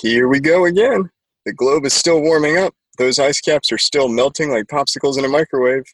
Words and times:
Here 0.00 0.28
we 0.28 0.40
go 0.40 0.64
again. 0.64 1.08
The 1.46 1.52
globe 1.52 1.84
is 1.84 1.94
still 1.94 2.20
warming 2.20 2.58
up. 2.58 2.74
Those 2.98 3.20
ice 3.20 3.40
caps 3.40 3.70
are 3.70 3.78
still 3.78 4.08
melting 4.08 4.50
like 4.50 4.66
popsicles 4.66 5.18
in 5.18 5.24
a 5.24 5.28
microwave. 5.28 5.84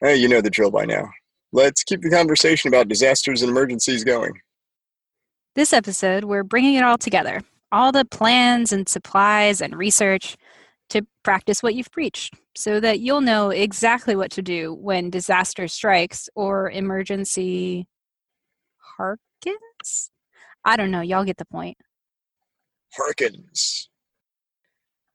Hey, 0.00 0.16
you 0.16 0.28
know 0.28 0.40
the 0.40 0.48
drill 0.48 0.70
by 0.70 0.86
now. 0.86 1.10
Let's 1.52 1.82
keep 1.84 2.00
the 2.00 2.10
conversation 2.10 2.68
about 2.68 2.88
disasters 2.88 3.42
and 3.42 3.50
emergencies 3.50 4.02
going. 4.02 4.32
This 5.54 5.74
episode, 5.74 6.24
we're 6.24 6.42
bringing 6.42 6.76
it 6.76 6.84
all 6.84 6.96
together 6.98 7.42
all 7.70 7.92
the 7.92 8.04
plans 8.06 8.72
and 8.72 8.88
supplies 8.88 9.60
and 9.60 9.76
research 9.76 10.36
to 10.88 11.06
practice 11.22 11.62
what 11.62 11.74
you've 11.74 11.90
preached 11.90 12.32
so 12.56 12.80
that 12.80 13.00
you'll 13.00 13.20
know 13.20 13.50
exactly 13.50 14.16
what 14.16 14.30
to 14.30 14.40
do 14.40 14.72
when 14.72 15.10
disaster 15.10 15.68
strikes 15.68 16.30
or 16.34 16.70
emergency 16.70 17.86
harkens. 18.98 20.08
I 20.64 20.76
don't 20.76 20.90
know, 20.90 21.02
y'all 21.02 21.24
get 21.24 21.36
the 21.36 21.44
point. 21.44 21.76
Harkins. 22.96 23.88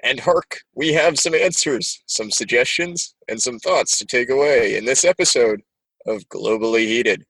And 0.04 0.20
hark, 0.20 0.60
we 0.76 0.94
have 0.94 1.18
some 1.18 1.34
answers, 1.34 2.02
some 2.08 2.30
suggestions, 2.30 3.16
and 3.30 3.42
some 3.42 3.58
thoughts 3.60 3.98
to 3.98 4.06
take 4.06 4.30
away 4.30 4.76
in 4.76 4.86
this 4.86 5.06
episode 5.06 5.62
of 6.06 6.28
Globally 6.28 6.86
Heated. 6.86 7.24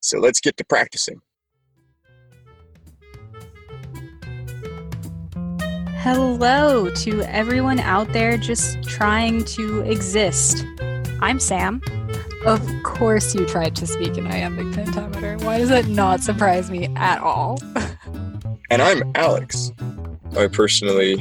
So 0.00 0.18
let's 0.18 0.40
get 0.40 0.56
to 0.56 0.64
practicing. 0.64 1.20
Hello 6.02 6.90
to 6.90 7.20
everyone 7.22 7.78
out 7.78 8.12
there 8.12 8.36
just 8.36 8.82
trying 8.84 9.44
to 9.44 9.82
exist. 9.82 10.64
I'm 11.20 11.38
Sam. 11.38 11.82
Of 12.46 12.66
course, 12.84 13.34
you 13.34 13.44
tried 13.44 13.76
to 13.76 13.86
speak 13.86 14.16
in 14.16 14.26
iambic 14.26 14.72
pentameter. 14.72 15.36
Why 15.44 15.58
does 15.58 15.68
that 15.68 15.88
not 15.88 16.22
surprise 16.22 16.70
me 16.70 16.88
at 16.96 17.20
all? 17.20 17.60
and 18.70 18.80
I'm 18.80 19.02
Alex. 19.16 19.72
I 20.36 20.46
personally 20.46 21.16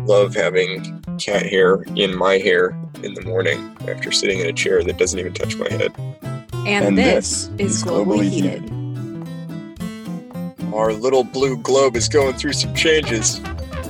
love 0.00 0.34
having 0.34 1.02
cat 1.18 1.44
hair 1.44 1.82
in 1.94 2.16
my 2.16 2.38
hair 2.38 2.70
in 3.02 3.12
the 3.14 3.22
morning 3.22 3.76
after 3.86 4.10
sitting 4.10 4.40
in 4.40 4.46
a 4.46 4.52
chair 4.52 4.82
that 4.82 4.96
doesn't 4.96 5.18
even 5.18 5.34
touch 5.34 5.56
my 5.56 5.70
head. 5.70 5.92
And, 6.66 6.86
and 6.86 6.98
this, 6.98 7.48
this, 7.56 7.76
is 7.76 7.84
Globally, 7.84 8.04
globally 8.04 8.30
heated. 8.30 8.62
heated. 8.62 8.72
Our 10.74 10.94
little 10.94 11.22
blue 11.22 11.58
globe 11.58 11.96
is 11.96 12.08
going 12.08 12.34
through 12.34 12.54
some 12.54 12.74
changes. 12.74 13.40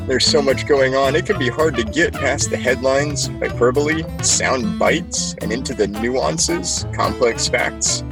There's 0.06 0.26
so 0.26 0.42
much 0.42 0.66
going 0.66 0.94
on, 0.94 1.16
it 1.16 1.26
can 1.26 1.38
be 1.38 1.48
hard 1.48 1.76
to 1.76 1.84
get 1.84 2.12
past 2.12 2.50
the 2.50 2.56
headlines, 2.56 3.26
hyperbole, 3.26 4.04
sound 4.22 4.78
bites, 4.78 5.34
and 5.40 5.52
into 5.52 5.74
the 5.74 5.88
nuances, 5.88 6.86
complex 6.94 7.48
facts, 7.48 8.04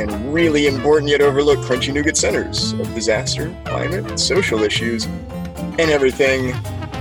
and 0.00 0.32
really 0.32 0.66
important 0.66 1.10
yet 1.10 1.20
overlooked 1.20 1.62
crunchy 1.62 1.92
nougat 1.92 2.16
centers 2.16 2.72
of 2.72 2.94
disaster, 2.94 3.54
climate, 3.66 4.18
social 4.18 4.62
issues, 4.62 5.04
and 5.04 5.90
everything 5.90 6.54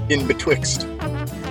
in 0.09 0.27
betwixt. 0.27 0.81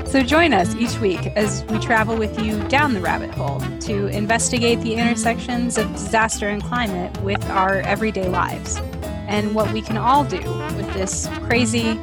So 0.05 0.23
join 0.23 0.53
us 0.53 0.75
each 0.75 0.99
week 1.01 1.27
as 1.37 1.65
we 1.65 1.79
travel 1.79 2.17
with 2.17 2.39
you 2.41 2.63
down 2.69 2.95
the 2.95 3.01
rabbit 3.01 3.31
hole 3.31 3.61
to 3.81 4.07
investigate 4.09 4.81
the 4.81 4.95
intersections 4.95 5.77
of 5.79 5.91
disaster 5.93 6.49
and 6.49 6.63
climate 6.63 7.19
with 7.23 7.45
our 7.51 7.81
everyday 7.81 8.29
lives 8.29 8.79
and 9.27 9.55
what 9.55 9.73
we 9.73 9.83
can 9.83 9.97
all 9.97 10.25
do 10.25 10.39
with 10.39 10.93
this 10.95 11.29
crazy, 11.43 11.97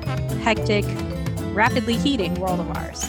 hectic, 0.43 0.85
rapidly 1.53 1.97
heating 1.97 2.33
world 2.35 2.59
of 2.59 2.69
ours. 2.77 3.05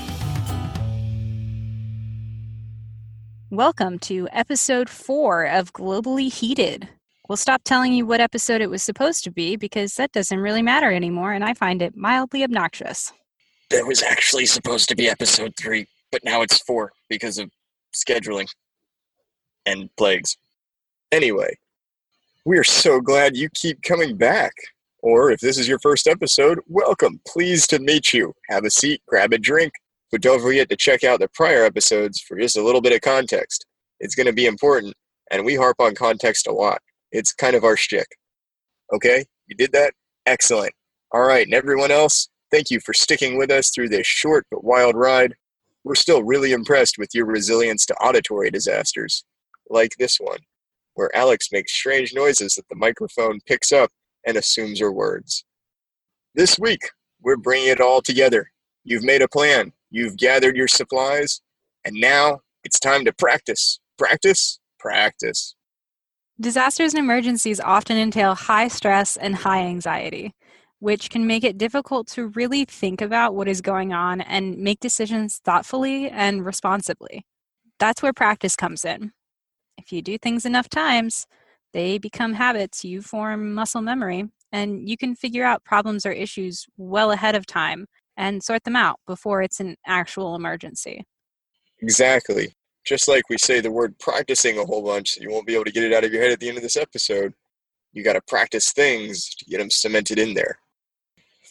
Welcome 3.56 4.00
to 4.00 4.28
episode 4.32 4.90
four 4.90 5.46
of 5.46 5.72
Globally 5.72 6.30
Heated. 6.30 6.90
We'll 7.26 7.38
stop 7.38 7.62
telling 7.64 7.94
you 7.94 8.04
what 8.04 8.20
episode 8.20 8.60
it 8.60 8.68
was 8.68 8.82
supposed 8.82 9.24
to 9.24 9.30
be 9.30 9.56
because 9.56 9.94
that 9.94 10.12
doesn't 10.12 10.40
really 10.40 10.60
matter 10.60 10.92
anymore, 10.92 11.32
and 11.32 11.42
I 11.42 11.54
find 11.54 11.80
it 11.80 11.96
mildly 11.96 12.44
obnoxious. 12.44 13.14
There 13.70 13.86
was 13.86 14.02
actually 14.02 14.44
supposed 14.44 14.90
to 14.90 14.94
be 14.94 15.08
episode 15.08 15.54
three, 15.58 15.86
but 16.12 16.22
now 16.22 16.42
it's 16.42 16.60
four 16.64 16.92
because 17.08 17.38
of 17.38 17.50
scheduling 17.94 18.46
and 19.64 19.88
plagues. 19.96 20.36
Anyway, 21.10 21.56
we 22.44 22.58
are 22.58 22.64
so 22.64 23.00
glad 23.00 23.38
you 23.38 23.48
keep 23.54 23.80
coming 23.80 24.18
back. 24.18 24.52
Or 24.98 25.30
if 25.30 25.40
this 25.40 25.56
is 25.56 25.66
your 25.66 25.78
first 25.78 26.06
episode, 26.06 26.60
welcome. 26.68 27.22
Pleased 27.26 27.70
to 27.70 27.78
meet 27.78 28.12
you. 28.12 28.34
Have 28.50 28.66
a 28.66 28.70
seat, 28.70 29.00
grab 29.08 29.32
a 29.32 29.38
drink, 29.38 29.72
but 30.12 30.20
don't 30.20 30.40
forget 30.40 30.68
to 30.68 30.76
check 30.76 31.04
out 31.04 31.20
the 31.20 31.28
prior 31.34 31.64
episodes 31.64 32.20
for 32.20 32.38
just 32.38 32.56
a 32.56 32.62
little 32.62 32.80
bit 32.80 32.92
of 32.92 33.00
context. 33.00 33.66
It's 34.00 34.14
going 34.14 34.26
to 34.26 34.32
be 34.32 34.46
important, 34.46 34.94
and 35.30 35.44
we 35.44 35.54
harp 35.54 35.76
on 35.80 35.94
context 35.94 36.46
a 36.46 36.52
lot. 36.52 36.80
It's 37.12 37.32
kind 37.32 37.56
of 37.56 37.64
our 37.64 37.76
shtick. 37.76 38.08
Okay, 38.94 39.24
you 39.46 39.56
did 39.56 39.72
that? 39.72 39.92
Excellent. 40.26 40.72
All 41.12 41.22
right, 41.22 41.46
and 41.46 41.54
everyone 41.54 41.90
else, 41.90 42.28
thank 42.50 42.70
you 42.70 42.80
for 42.80 42.92
sticking 42.92 43.38
with 43.38 43.50
us 43.50 43.70
through 43.70 43.88
this 43.88 44.06
short 44.06 44.44
but 44.50 44.64
wild 44.64 44.96
ride. 44.96 45.34
We're 45.84 45.94
still 45.94 46.22
really 46.22 46.52
impressed 46.52 46.98
with 46.98 47.10
your 47.14 47.26
resilience 47.26 47.86
to 47.86 47.94
auditory 47.94 48.50
disasters, 48.50 49.24
like 49.70 49.92
this 49.98 50.18
one 50.18 50.40
where 50.96 51.14
Alex 51.14 51.48
makes 51.52 51.72
strange 51.72 52.14
noises 52.14 52.54
that 52.54 52.68
the 52.68 52.74
microphone 52.74 53.38
picks 53.46 53.70
up 53.70 53.90
and 54.26 54.36
assumes 54.36 54.80
are 54.80 54.90
words. 54.90 55.44
This 56.34 56.58
week, 56.58 56.80
we're 57.22 57.36
bringing 57.36 57.68
it 57.68 57.80
all 57.80 58.00
together. 58.00 58.50
You've 58.82 59.04
made 59.04 59.22
a 59.22 59.28
plan, 59.28 59.72
you've 59.90 60.16
gathered 60.16 60.56
your 60.56 60.68
supplies, 60.68 61.40
and 61.84 61.94
now 61.96 62.40
it's 62.64 62.80
time 62.80 63.04
to 63.04 63.12
practice. 63.12 63.78
Practice, 63.98 64.58
practice. 64.78 65.54
Disasters 66.38 66.92
and 66.92 67.02
emergencies 67.02 67.60
often 67.60 67.96
entail 67.96 68.34
high 68.34 68.68
stress 68.68 69.16
and 69.16 69.34
high 69.34 69.62
anxiety, 69.62 70.34
which 70.80 71.08
can 71.08 71.26
make 71.26 71.44
it 71.44 71.56
difficult 71.56 72.08
to 72.08 72.28
really 72.28 72.64
think 72.66 73.00
about 73.00 73.34
what 73.34 73.48
is 73.48 73.62
going 73.62 73.94
on 73.94 74.20
and 74.20 74.58
make 74.58 74.80
decisions 74.80 75.40
thoughtfully 75.44 76.10
and 76.10 76.44
responsibly. 76.44 77.24
That's 77.78 78.02
where 78.02 78.12
practice 78.12 78.54
comes 78.54 78.84
in. 78.84 79.12
If 79.78 79.92
you 79.92 80.02
do 80.02 80.18
things 80.18 80.44
enough 80.44 80.68
times, 80.68 81.26
they 81.72 81.98
become 81.98 82.34
habits, 82.34 82.84
you 82.84 83.00
form 83.00 83.54
muscle 83.54 83.82
memory, 83.82 84.24
and 84.52 84.88
you 84.88 84.96
can 84.96 85.14
figure 85.14 85.44
out 85.44 85.64
problems 85.64 86.04
or 86.04 86.12
issues 86.12 86.66
well 86.76 87.12
ahead 87.12 87.34
of 87.34 87.46
time 87.46 87.86
and 88.16 88.42
sort 88.42 88.64
them 88.64 88.76
out 88.76 89.00
before 89.06 89.42
it's 89.42 89.60
an 89.60 89.76
actual 89.86 90.34
emergency. 90.34 91.04
Exactly. 91.80 92.54
Just 92.84 93.08
like 93.08 93.28
we 93.28 93.36
say 93.38 93.60
the 93.60 93.70
word 93.70 93.98
practicing 93.98 94.58
a 94.58 94.64
whole 94.64 94.82
bunch, 94.82 95.16
you 95.20 95.30
won't 95.30 95.46
be 95.46 95.54
able 95.54 95.64
to 95.64 95.72
get 95.72 95.84
it 95.84 95.92
out 95.92 96.04
of 96.04 96.12
your 96.12 96.22
head 96.22 96.32
at 96.32 96.40
the 96.40 96.48
end 96.48 96.56
of 96.56 96.62
this 96.62 96.76
episode. 96.76 97.34
You 97.92 98.04
got 98.04 98.14
to 98.14 98.20
practice 98.28 98.72
things 98.72 99.34
to 99.34 99.44
get 99.46 99.58
them 99.58 99.70
cemented 99.70 100.18
in 100.18 100.34
there. 100.34 100.58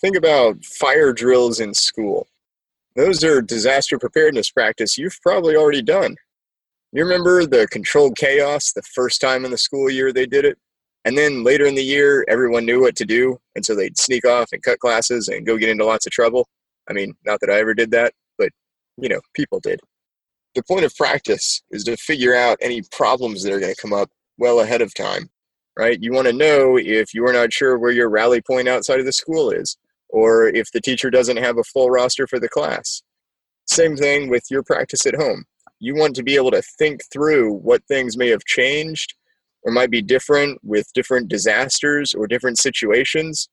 Think 0.01 0.15
about 0.15 0.63
fire 0.63 1.13
drills 1.13 1.59
in 1.59 1.73
school. 1.73 2.27
Those 2.95 3.23
are 3.23 3.41
disaster 3.41 3.99
preparedness 3.99 4.49
practice 4.51 4.97
you've 4.97 5.19
probably 5.21 5.55
already 5.55 5.81
done. 5.81 6.15
You 6.93 7.03
remember 7.03 7.45
the 7.45 7.67
controlled 7.67 8.17
chaos 8.17 8.71
the 8.71 8.81
first 8.81 9.19
time 9.19 9.43
in 9.43 9.51
the 9.51 9.57
school 9.57 9.89
year 9.89 10.13
they 10.13 10.25
did 10.25 10.45
it? 10.45 10.57
And 11.03 11.17
then 11.17 11.43
later 11.43 11.65
in 11.65 11.75
the 11.75 11.83
year, 11.83 12.25
everyone 12.27 12.65
knew 12.65 12.81
what 12.81 12.95
to 12.95 13.05
do. 13.05 13.37
And 13.55 13.65
so 13.65 13.75
they'd 13.75 13.97
sneak 13.97 14.25
off 14.25 14.49
and 14.53 14.63
cut 14.63 14.79
classes 14.79 15.27
and 15.27 15.45
go 15.45 15.57
get 15.57 15.69
into 15.69 15.85
lots 15.85 16.05
of 16.05 16.11
trouble. 16.11 16.47
I 16.89 16.93
mean, 16.93 17.13
not 17.25 17.39
that 17.41 17.49
I 17.49 17.59
ever 17.59 17.73
did 17.73 17.91
that, 17.91 18.13
but, 18.37 18.49
you 18.97 19.09
know, 19.09 19.19
people 19.33 19.59
did. 19.59 19.79
The 20.53 20.63
point 20.63 20.85
of 20.85 20.95
practice 20.95 21.61
is 21.71 21.83
to 21.85 21.97
figure 21.97 22.35
out 22.35 22.57
any 22.61 22.81
problems 22.91 23.43
that 23.43 23.51
are 23.51 23.59
going 23.59 23.73
to 23.73 23.81
come 23.81 23.93
up 23.93 24.09
well 24.37 24.61
ahead 24.61 24.81
of 24.81 24.93
time, 24.93 25.29
right? 25.77 25.97
You 26.01 26.13
want 26.13 26.27
to 26.27 26.33
know 26.33 26.77
if 26.77 27.13
you 27.13 27.25
are 27.25 27.33
not 27.33 27.51
sure 27.51 27.77
where 27.77 27.91
your 27.91 28.09
rally 28.09 28.41
point 28.41 28.67
outside 28.67 28.99
of 28.99 29.05
the 29.05 29.13
school 29.13 29.51
is, 29.51 29.77
or 30.09 30.47
if 30.47 30.71
the 30.71 30.81
teacher 30.81 31.09
doesn't 31.09 31.37
have 31.37 31.57
a 31.57 31.63
full 31.63 31.89
roster 31.89 32.27
for 32.27 32.39
the 32.39 32.49
class. 32.49 33.01
Same 33.65 33.97
thing 33.97 34.29
with 34.29 34.43
your 34.49 34.63
practice 34.63 35.05
at 35.05 35.15
home 35.15 35.45
you 35.79 35.95
want 35.95 36.15
to 36.15 36.23
be 36.23 36.35
able 36.35 36.51
to 36.51 36.61
think 36.61 37.01
through 37.11 37.53
what 37.53 37.85
things 37.87 38.17
may 38.17 38.29
have 38.29 38.45
changed 38.45 39.13
or 39.63 39.71
might 39.71 39.91
be 39.91 40.01
different 40.01 40.59
with 40.63 40.91
different 40.93 41.27
disasters 41.27 42.13
or 42.13 42.27
different 42.27 42.57
situations 42.57 43.49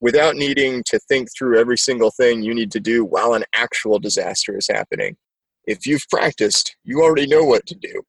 without 0.00 0.36
needing 0.36 0.82
to 0.84 0.98
think 1.00 1.28
through 1.36 1.58
every 1.58 1.78
single 1.78 2.10
thing 2.10 2.42
you 2.42 2.54
need 2.54 2.70
to 2.72 2.80
do 2.80 3.04
while 3.04 3.34
an 3.34 3.44
actual 3.54 3.98
disaster 3.98 4.56
is 4.56 4.68
happening. 4.68 5.16
If 5.64 5.86
you've 5.86 6.08
practiced, 6.10 6.76
you 6.84 7.02
already 7.02 7.26
know 7.26 7.44
what 7.44 7.66
to 7.66 7.74
do. 7.74 8.02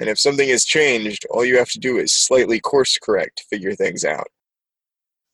And 0.00 0.08
if 0.08 0.18
something 0.18 0.48
has 0.48 0.64
changed, 0.64 1.24
all 1.30 1.44
you 1.44 1.58
have 1.58 1.70
to 1.70 1.78
do 1.78 1.98
is 1.98 2.12
slightly 2.12 2.58
course 2.58 2.98
correct 2.98 3.38
to 3.38 3.44
figure 3.44 3.74
things 3.74 4.04
out. 4.04 4.26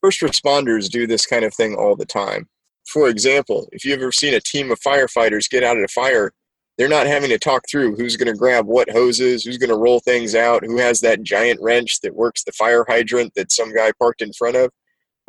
First 0.03 0.21
responders 0.21 0.91
do 0.91 1.07
this 1.07 1.27
kind 1.27 1.45
of 1.45 1.55
thing 1.55 1.75
all 1.75 1.97
the 1.97 2.07
time. 2.07 2.49
For 2.87 3.09
example, 3.09 3.69
if 3.73 3.85
you've 3.85 4.01
ever 4.01 4.13
seen 4.13 4.35
a 4.35 4.41
team 4.41 4.71
of 4.71 4.81
firefighters 4.81 5.49
get 5.49 5.63
out 5.63 5.77
of 5.77 5.85
a 5.85 5.89
fire 5.89 6.33
they're 6.81 6.89
not 6.89 7.07
having 7.07 7.29
to 7.29 7.39
talk 7.39 7.63
through 7.71 7.95
who's 7.95 8.17
going 8.17 8.33
to 8.33 8.39
grab 8.39 8.65
what 8.65 8.89
hoses, 8.89 9.45
who's 9.45 9.59
going 9.59 9.69
to 9.69 9.77
roll 9.77 10.01
things 10.01 10.35
out, 10.35 10.65
who 10.65 10.79
has 10.79 10.99
that 11.03 11.23
giant 11.23 11.61
wrench 11.61 12.01
that 12.01 12.17
works 12.17 12.43
the 12.43 12.53
fire 12.53 12.87
hydrant 12.89 13.35
that 13.35 13.53
some 13.53 13.71
guy 13.75 13.93
parked 13.99 14.23
in 14.23 14.33
front 14.33 14.57
of. 14.57 14.71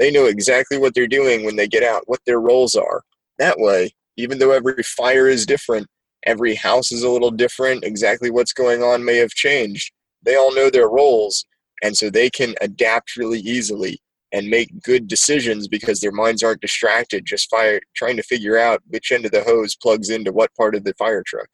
They 0.01 0.09
know 0.09 0.25
exactly 0.25 0.79
what 0.79 0.95
they're 0.95 1.05
doing 1.05 1.45
when 1.45 1.57
they 1.57 1.67
get 1.67 1.83
out, 1.83 2.01
what 2.07 2.21
their 2.25 2.41
roles 2.41 2.75
are. 2.75 3.03
That 3.37 3.59
way, 3.59 3.91
even 4.17 4.39
though 4.39 4.49
every 4.49 4.81
fire 4.81 5.27
is 5.27 5.45
different, 5.45 5.85
every 6.25 6.55
house 6.55 6.91
is 6.91 7.03
a 7.03 7.09
little 7.09 7.29
different, 7.29 7.83
exactly 7.83 8.31
what's 8.31 8.51
going 8.51 8.81
on 8.81 9.05
may 9.05 9.17
have 9.17 9.29
changed. 9.29 9.93
They 10.23 10.35
all 10.35 10.55
know 10.55 10.71
their 10.71 10.89
roles, 10.89 11.45
and 11.83 11.95
so 11.95 12.09
they 12.09 12.31
can 12.31 12.55
adapt 12.61 13.15
really 13.15 13.41
easily 13.41 14.01
and 14.31 14.47
make 14.47 14.81
good 14.81 15.07
decisions 15.07 15.67
because 15.67 15.99
their 15.99 16.11
minds 16.11 16.41
aren't 16.41 16.61
distracted 16.61 17.27
just 17.27 17.47
fire, 17.51 17.79
trying 17.95 18.17
to 18.17 18.23
figure 18.23 18.57
out 18.57 18.81
which 18.87 19.11
end 19.11 19.25
of 19.25 19.31
the 19.31 19.43
hose 19.43 19.75
plugs 19.75 20.09
into 20.09 20.31
what 20.31 20.55
part 20.55 20.73
of 20.73 20.83
the 20.83 20.95
fire 20.95 21.21
truck. 21.23 21.49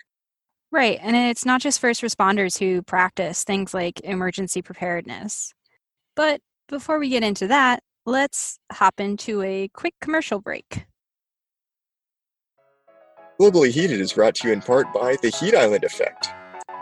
Right. 0.71 0.99
And 1.01 1.17
it's 1.17 1.45
not 1.45 1.59
just 1.59 1.81
first 1.81 2.01
responders 2.01 2.57
who 2.57 2.81
practice 2.81 3.44
things 3.44 3.73
like 3.73 3.99
emergency 4.05 4.61
preparedness. 4.61 5.53
But 6.15 6.39
before 6.69 6.97
we 6.97 7.09
get 7.09 7.23
into 7.23 7.47
that, 7.47 7.83
let's 8.07 8.57
hop 8.71 9.01
into 9.01 9.42
a 9.44 9.68
quick 9.74 9.94
commercial 10.00 10.39
break. 10.39 10.86
Globally 13.39 13.69
Heated 13.69 14.00
is 14.00 14.13
brought 14.13 14.33
to 14.36 14.48
you 14.48 14.54
in 14.54 14.62
part 14.62 14.92
by 14.94 15.18
the 15.21 15.30
Heat 15.30 15.54
Island 15.54 15.83
Effect. 15.83 16.30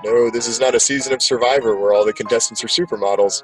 No, 0.05 0.29
this 0.29 0.47
is 0.47 0.59
not 0.59 0.75
a 0.75 0.79
season 0.79 1.13
of 1.13 1.21
Survivor 1.23 1.75
where 1.75 1.93
all 1.93 2.05
the 2.05 2.13
contestants 2.13 2.63
are 2.63 2.67
supermodels. 2.67 3.43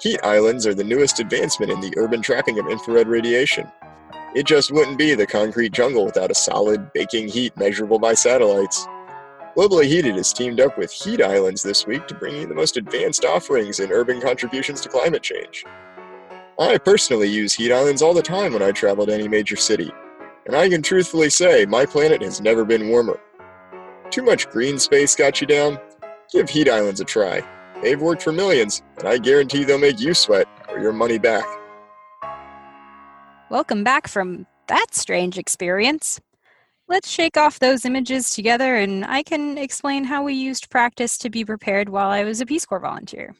Heat 0.00 0.20
islands 0.22 0.66
are 0.66 0.74
the 0.74 0.84
newest 0.84 1.18
advancement 1.18 1.72
in 1.72 1.80
the 1.80 1.94
urban 1.96 2.20
trapping 2.20 2.58
of 2.58 2.68
infrared 2.68 3.08
radiation. 3.08 3.72
It 4.34 4.46
just 4.46 4.70
wouldn't 4.70 4.98
be 4.98 5.14
the 5.14 5.26
concrete 5.26 5.72
jungle 5.72 6.04
without 6.04 6.30
a 6.30 6.34
solid, 6.34 6.92
baking 6.92 7.28
heat 7.28 7.56
measurable 7.56 7.98
by 7.98 8.12
satellites. 8.14 8.86
Globally 9.56 9.86
Heated 9.86 10.16
has 10.16 10.32
teamed 10.32 10.60
up 10.60 10.76
with 10.76 10.92
Heat 10.92 11.22
Islands 11.22 11.62
this 11.62 11.86
week 11.86 12.06
to 12.08 12.14
bring 12.14 12.36
you 12.36 12.46
the 12.46 12.54
most 12.54 12.76
advanced 12.76 13.24
offerings 13.24 13.80
in 13.80 13.92
urban 13.92 14.20
contributions 14.20 14.82
to 14.82 14.90
climate 14.90 15.22
change. 15.22 15.64
I 16.56 16.78
personally 16.78 17.26
use 17.26 17.52
heat 17.52 17.72
islands 17.72 18.00
all 18.00 18.14
the 18.14 18.22
time 18.22 18.52
when 18.52 18.62
I 18.62 18.70
travel 18.70 19.04
to 19.06 19.12
any 19.12 19.26
major 19.26 19.56
city, 19.56 19.90
and 20.46 20.54
I 20.54 20.68
can 20.68 20.82
truthfully 20.82 21.28
say 21.28 21.66
my 21.66 21.84
planet 21.84 22.22
has 22.22 22.40
never 22.40 22.64
been 22.64 22.90
warmer. 22.90 23.18
Too 24.10 24.22
much 24.22 24.48
green 24.50 24.78
space 24.78 25.16
got 25.16 25.40
you 25.40 25.48
down? 25.48 25.80
Give 26.32 26.48
heat 26.48 26.68
islands 26.68 27.00
a 27.00 27.04
try. 27.04 27.42
They've 27.82 28.00
worked 28.00 28.22
for 28.22 28.30
millions, 28.30 28.84
and 28.98 29.08
I 29.08 29.18
guarantee 29.18 29.64
they'll 29.64 29.78
make 29.78 29.98
you 29.98 30.14
sweat 30.14 30.46
or 30.68 30.78
your 30.78 30.92
money 30.92 31.18
back. 31.18 31.44
Welcome 33.50 33.82
back 33.82 34.06
from 34.06 34.46
that 34.68 34.94
strange 34.94 35.38
experience. 35.38 36.20
Let's 36.86 37.10
shake 37.10 37.36
off 37.36 37.58
those 37.58 37.84
images 37.84 38.30
together, 38.30 38.76
and 38.76 39.04
I 39.04 39.24
can 39.24 39.58
explain 39.58 40.04
how 40.04 40.22
we 40.22 40.34
used 40.34 40.70
practice 40.70 41.18
to 41.18 41.30
be 41.30 41.44
prepared 41.44 41.88
while 41.88 42.10
I 42.10 42.22
was 42.22 42.40
a 42.40 42.46
Peace 42.46 42.64
Corps 42.64 42.78
volunteer. 42.78 43.34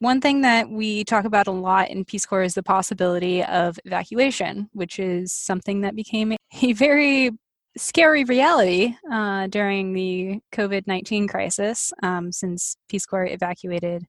One 0.00 0.20
thing 0.20 0.42
that 0.42 0.70
we 0.70 1.02
talk 1.02 1.24
about 1.24 1.48
a 1.48 1.52
lot 1.52 1.90
in 1.90 2.04
Peace 2.04 2.24
Corps 2.24 2.42
is 2.42 2.54
the 2.54 2.62
possibility 2.62 3.42
of 3.42 3.80
evacuation, 3.84 4.68
which 4.72 5.00
is 5.00 5.32
something 5.32 5.80
that 5.80 5.96
became 5.96 6.36
a 6.62 6.72
very 6.72 7.32
scary 7.76 8.22
reality 8.22 8.94
uh, 9.10 9.48
during 9.48 9.92
the 9.92 10.40
COVID 10.52 10.86
19 10.86 11.26
crisis, 11.26 11.92
um, 12.04 12.30
since 12.30 12.76
Peace 12.88 13.06
Corps 13.06 13.26
evacuated 13.26 14.04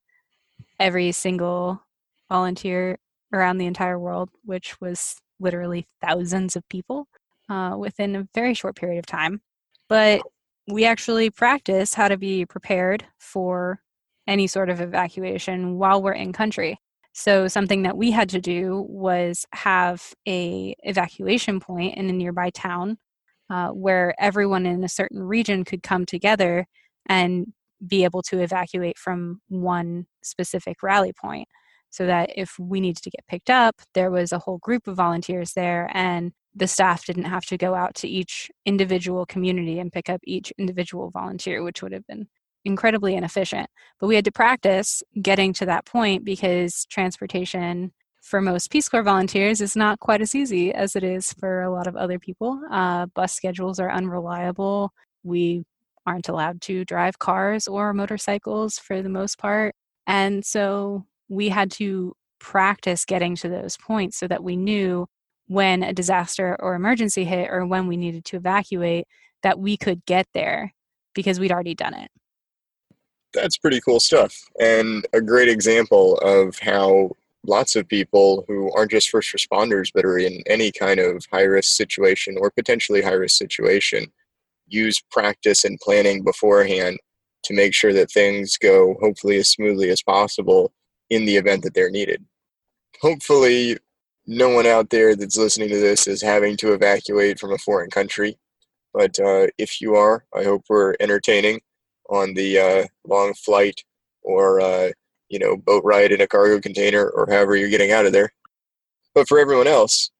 every 0.79 1.11
single 1.11 1.81
volunteer 2.29 2.99
around 3.33 3.57
the 3.57 3.65
entire 3.65 3.97
world, 3.97 4.29
which 4.45 4.79
was 4.79 5.15
literally 5.39 5.87
thousands 6.01 6.55
of 6.55 6.67
people 6.69 7.07
uh, 7.49 7.75
within 7.77 8.15
a 8.15 8.27
very 8.35 8.53
short 8.53 8.75
period 8.75 8.99
of 8.99 9.07
time. 9.07 9.41
But 9.87 10.21
we 10.67 10.85
actually 10.85 11.31
practice 11.31 11.95
how 11.95 12.09
to 12.09 12.17
be 12.17 12.45
prepared 12.45 13.05
for 13.17 13.81
any 14.29 14.47
sort 14.47 14.69
of 14.69 14.79
evacuation 14.79 15.77
while 15.77 16.01
we're 16.01 16.13
in 16.13 16.31
country. 16.31 16.77
So 17.13 17.47
something 17.47 17.81
that 17.83 17.97
we 17.97 18.11
had 18.11 18.29
to 18.29 18.39
do 18.39 18.85
was 18.87 19.45
have 19.53 20.13
a 20.27 20.75
evacuation 20.83 21.59
point 21.59 21.97
in 21.97 22.09
a 22.09 22.13
nearby 22.13 22.51
town 22.51 22.97
uh, 23.49 23.69
where 23.69 24.13
everyone 24.19 24.65
in 24.65 24.83
a 24.83 24.89
certain 24.89 25.23
region 25.23 25.65
could 25.65 25.83
come 25.83 26.05
together 26.05 26.67
and 27.07 27.47
be 27.85 28.03
able 28.03 28.21
to 28.21 28.39
evacuate 28.39 28.97
from 28.97 29.41
one 29.47 30.05
specific 30.23 30.83
rally 30.83 31.13
point 31.13 31.47
so 31.89 32.05
that 32.05 32.29
if 32.35 32.59
we 32.59 32.79
needed 32.79 33.01
to 33.01 33.09
get 33.09 33.25
picked 33.27 33.49
up 33.49 33.75
there 33.93 34.11
was 34.11 34.31
a 34.31 34.39
whole 34.39 34.57
group 34.59 34.85
of 34.87 34.97
volunteers 34.97 35.53
there 35.53 35.89
and 35.93 36.33
the 36.53 36.67
staff 36.67 37.05
didn't 37.05 37.23
have 37.23 37.45
to 37.45 37.57
go 37.57 37.73
out 37.73 37.95
to 37.95 38.07
each 38.07 38.51
individual 38.65 39.25
community 39.25 39.79
and 39.79 39.93
pick 39.93 40.09
up 40.09 40.19
each 40.25 40.51
individual 40.57 41.09
volunteer 41.09 41.63
which 41.63 41.81
would 41.81 41.93
have 41.93 42.05
been 42.05 42.27
incredibly 42.69 43.15
inefficient. 43.15 43.69
But 43.99 44.07
we 44.07 44.15
had 44.15 44.25
to 44.25 44.31
practice 44.31 45.03
getting 45.21 45.51
to 45.53 45.65
that 45.65 45.85
point 45.85 46.23
because 46.23 46.85
transportation 46.85 47.91
for 48.21 48.41
most 48.41 48.71
Peace 48.71 48.87
Corps 48.87 49.03
volunteers 49.03 49.59
is 49.59 49.75
not 49.75 49.99
quite 49.99 50.21
as 50.21 50.35
easy 50.35 50.73
as 50.73 50.95
it 50.95 51.03
is 51.03 51.33
for 51.33 51.63
a 51.63 51.71
lot 51.71 51.87
of 51.87 51.95
other 51.95 52.19
people. 52.19 52.61
Uh, 52.71 53.07
bus 53.07 53.33
schedules 53.33 53.79
are 53.79 53.91
unreliable. 53.91 54.91
We 55.23 55.63
aren't 56.05 56.29
allowed 56.29 56.61
to 56.61 56.85
drive 56.85 57.19
cars 57.19 57.67
or 57.67 57.93
motorcycles 57.93 58.77
for 58.77 59.01
the 59.01 59.09
most 59.09 59.37
part. 59.37 59.75
And 60.07 60.45
so 60.45 61.05
we 61.27 61.49
had 61.49 61.71
to 61.71 62.13
practice 62.39 63.05
getting 63.05 63.35
to 63.37 63.49
those 63.49 63.77
points 63.77 64.17
so 64.17 64.27
that 64.27 64.43
we 64.43 64.55
knew 64.55 65.07
when 65.47 65.83
a 65.83 65.93
disaster 65.93 66.55
or 66.59 66.75
emergency 66.75 67.25
hit 67.25 67.49
or 67.49 67.65
when 67.65 67.87
we 67.87 67.97
needed 67.97 68.23
to 68.25 68.37
evacuate 68.37 69.05
that 69.43 69.59
we 69.59 69.75
could 69.77 70.05
get 70.05 70.27
there 70.33 70.73
because 71.13 71.39
we'd 71.39 71.51
already 71.51 71.75
done 71.75 71.93
it 71.93 72.09
that's 73.33 73.57
pretty 73.57 73.79
cool 73.81 73.99
stuff 73.99 74.35
and 74.59 75.05
a 75.13 75.21
great 75.21 75.49
example 75.49 76.17
of 76.17 76.57
how 76.59 77.11
lots 77.45 77.75
of 77.75 77.87
people 77.87 78.43
who 78.47 78.71
aren't 78.75 78.91
just 78.91 79.09
first 79.09 79.33
responders 79.33 79.91
but 79.93 80.05
are 80.05 80.17
in 80.17 80.41
any 80.47 80.71
kind 80.71 80.99
of 80.99 81.23
high 81.31 81.43
risk 81.43 81.75
situation 81.75 82.37
or 82.39 82.51
potentially 82.51 83.01
high 83.01 83.11
risk 83.11 83.37
situation 83.37 84.05
use 84.67 85.01
practice 85.11 85.65
and 85.65 85.79
planning 85.79 86.23
beforehand 86.23 86.97
to 87.43 87.53
make 87.53 87.73
sure 87.73 87.93
that 87.93 88.11
things 88.11 88.57
go 88.57 88.95
hopefully 89.01 89.37
as 89.37 89.49
smoothly 89.49 89.89
as 89.89 90.01
possible 90.01 90.71
in 91.09 91.25
the 91.25 91.35
event 91.35 91.63
that 91.63 91.73
they're 91.73 91.89
needed. 91.89 92.23
Hopefully, 93.01 93.77
no 94.27 94.49
one 94.49 94.67
out 94.67 94.89
there 94.89 95.15
that's 95.15 95.37
listening 95.37 95.69
to 95.69 95.79
this 95.79 96.07
is 96.07 96.21
having 96.21 96.55
to 96.57 96.73
evacuate 96.73 97.39
from 97.39 97.53
a 97.53 97.57
foreign 97.57 97.89
country. 97.89 98.37
But 98.93 99.19
uh, 99.19 99.47
if 99.57 99.81
you 99.81 99.95
are, 99.95 100.25
I 100.35 100.43
hope 100.43 100.63
we're 100.69 100.95
entertaining 100.99 101.61
on 102.09 102.33
the 102.33 102.59
uh, 102.59 102.87
long 103.07 103.33
flight 103.33 103.83
or 104.21 104.59
uh, 104.59 104.89
you 105.29 105.39
know 105.39 105.55
boat 105.55 105.83
ride 105.85 106.11
in 106.11 106.21
a 106.21 106.27
cargo 106.27 106.59
container 106.59 107.07
or 107.09 107.27
however 107.29 107.55
you're 107.55 107.69
getting 107.69 107.91
out 107.91 108.05
of 108.05 108.13
there. 108.13 108.31
But 109.15 109.27
for 109.27 109.39
everyone 109.39 109.67
else, 109.67 110.11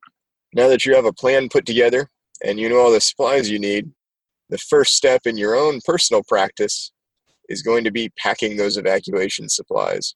now 0.54 0.68
that 0.68 0.86
you 0.86 0.96
have 0.96 1.06
a 1.06 1.14
plan 1.14 1.50
put 1.50 1.66
together 1.66 2.10
and 2.44 2.60
you 2.60 2.70
know 2.70 2.80
all 2.80 2.92
the 2.92 3.02
supplies 3.02 3.50
you 3.50 3.60
need, 3.60 3.92
the 4.50 4.58
first 4.58 4.96
step 4.96 5.22
in 5.26 5.38
your 5.38 5.56
own 5.56 5.80
personal 5.86 6.24
practice 6.28 6.92
is 7.50 7.62
going 7.62 7.84
to 7.84 7.92
be 7.92 8.12
packing 8.18 8.58
those 8.58 8.78
evacuation 8.78 9.50
supplies. 9.50 10.16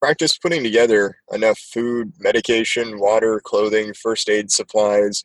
Practice 0.00 0.36
putting 0.36 0.64
together 0.64 1.16
enough 1.30 1.58
food, 1.58 2.12
medication, 2.18 2.98
water, 2.98 3.40
clothing, 3.44 3.94
first 3.94 4.28
aid 4.28 4.50
supplies, 4.50 5.24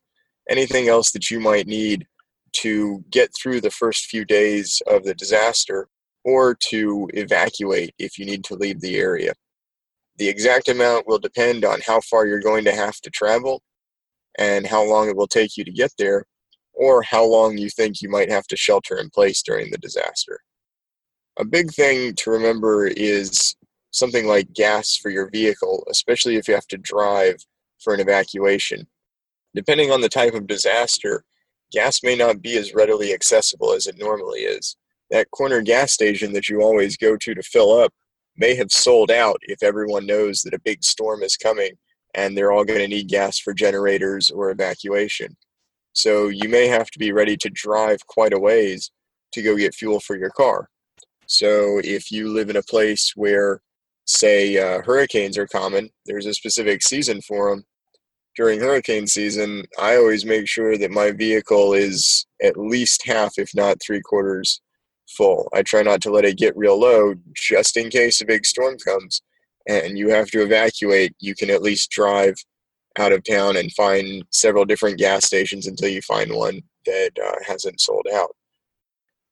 anything 0.49 0.87
else 0.87 1.11
that 1.11 1.31
you 1.31 1.39
might 1.39 1.67
need 1.67 2.05
to 2.53 3.03
get 3.09 3.31
through 3.35 3.61
the 3.61 3.71
first 3.71 4.05
few 4.05 4.25
days 4.25 4.81
of 4.87 5.03
the 5.03 5.13
disaster 5.13 5.87
or 6.23 6.55
to 6.69 7.09
evacuate 7.13 7.93
if 7.99 8.17
you 8.17 8.25
need 8.25 8.43
to 8.43 8.55
leave 8.55 8.81
the 8.81 8.97
area. 8.97 9.33
The 10.17 10.27
exact 10.27 10.67
amount 10.67 11.07
will 11.07 11.19
depend 11.19 11.63
on 11.63 11.79
how 11.85 12.01
far 12.01 12.25
you're 12.25 12.41
going 12.41 12.65
to 12.65 12.75
have 12.75 12.99
to 13.01 13.09
travel 13.09 13.61
and 14.37 14.65
how 14.65 14.83
long 14.83 15.09
it 15.09 15.15
will 15.15 15.27
take 15.27 15.57
you 15.57 15.63
to 15.63 15.71
get 15.71 15.91
there, 15.97 16.23
or 16.73 17.01
how 17.01 17.25
long 17.25 17.57
you 17.57 17.69
think 17.69 18.01
you 18.01 18.09
might 18.09 18.29
have 18.29 18.45
to 18.47 18.55
shelter 18.55 18.97
in 18.97 19.09
place 19.09 19.41
during 19.41 19.71
the 19.71 19.79
disaster. 19.79 20.39
A 21.39 21.45
big 21.45 21.71
thing 21.71 22.13
to 22.15 22.31
remember 22.31 22.87
is 22.87 23.55
something 23.91 24.27
like 24.27 24.53
gas 24.53 24.95
for 24.95 25.09
your 25.09 25.29
vehicle, 25.31 25.85
especially 25.89 26.35
if 26.35 26.47
you 26.47 26.53
have 26.53 26.67
to 26.67 26.77
drive 26.77 27.37
for 27.79 27.93
an 27.93 27.99
evacuation. 27.99 28.87
Depending 29.55 29.91
on 29.91 30.01
the 30.01 30.09
type 30.09 30.35
of 30.35 30.45
disaster, 30.45 31.23
gas 31.71 32.03
may 32.03 32.15
not 32.15 32.41
be 32.41 32.57
as 32.57 32.73
readily 32.73 33.13
accessible 33.13 33.73
as 33.73 33.87
it 33.87 33.97
normally 33.97 34.41
is. 34.41 34.75
That 35.09 35.31
corner 35.31 35.61
gas 35.61 35.91
station 35.93 36.33
that 36.33 36.49
you 36.49 36.61
always 36.61 36.97
go 36.97 37.15
to 37.17 37.33
to 37.33 37.43
fill 37.43 37.77
up 37.79 37.93
may 38.35 38.55
have 38.55 38.71
sold 38.71 39.11
out 39.11 39.39
if 39.43 39.63
everyone 39.63 40.05
knows 40.05 40.41
that 40.41 40.53
a 40.53 40.59
big 40.59 40.83
storm 40.83 41.23
is 41.23 41.37
coming 41.37 41.71
and 42.13 42.35
they're 42.35 42.51
all 42.51 42.65
going 42.65 42.79
to 42.79 42.87
need 42.87 43.07
gas 43.07 43.39
for 43.39 43.53
generators 43.53 44.29
or 44.31 44.51
evacuation. 44.51 45.35
So 45.93 46.27
you 46.27 46.47
may 46.49 46.67
have 46.67 46.89
to 46.91 46.99
be 46.99 47.11
ready 47.11 47.37
to 47.37 47.49
drive 47.49 48.05
quite 48.07 48.33
a 48.33 48.39
ways 48.39 48.91
to 49.31 49.41
go 49.41 49.55
get 49.55 49.75
fuel 49.75 49.99
for 49.99 50.17
your 50.17 50.29
car. 50.29 50.69
So 51.25 51.81
if 51.83 52.11
you 52.11 52.29
live 52.29 52.49
in 52.49 52.55
a 52.55 52.63
place 52.63 53.13
where, 53.15 53.61
say, 54.05 54.57
uh, 54.57 54.81
hurricanes 54.83 55.37
are 55.37 55.47
common, 55.47 55.89
there's 56.05 56.25
a 56.25 56.33
specific 56.33 56.81
season 56.81 57.21
for 57.21 57.49
them, 57.49 57.65
during 58.37 58.59
hurricane 58.59 59.07
season, 59.07 59.65
I 59.79 59.97
always 59.97 60.23
make 60.23 60.47
sure 60.47 60.77
that 60.77 60.91
my 60.91 61.11
vehicle 61.11 61.73
is 61.73 62.27
at 62.41 62.55
least 62.55 63.05
half, 63.05 63.33
if 63.37 63.49
not 63.55 63.81
three 63.81 63.99
quarters, 63.99 64.61
full. 65.09 65.49
I 65.53 65.63
try 65.63 65.81
not 65.81 66.01
to 66.01 66.11
let 66.11 66.23
it 66.23 66.37
get 66.37 66.55
real 66.55 66.79
low 66.79 67.15
just 67.33 67.75
in 67.77 67.89
case 67.89 68.21
a 68.21 68.25
big 68.25 68.45
storm 68.45 68.77
comes 68.77 69.23
and 69.67 69.97
you 69.97 70.09
have 70.09 70.29
to 70.31 70.43
evacuate. 70.43 71.15
You 71.19 71.33
can 71.33 71.49
at 71.49 71.63
least 71.63 71.89
drive 71.89 72.35
out 72.99 73.11
of 73.11 73.23
town 73.23 73.57
and 73.57 73.73
find 73.73 74.23
several 74.31 74.65
different 74.65 74.99
gas 74.99 75.25
stations 75.25 75.65
until 75.65 75.89
you 75.89 76.01
find 76.03 76.31
one 76.31 76.61
that 76.85 77.11
uh, 77.23 77.35
hasn't 77.45 77.81
sold 77.81 78.05
out. 78.13 78.35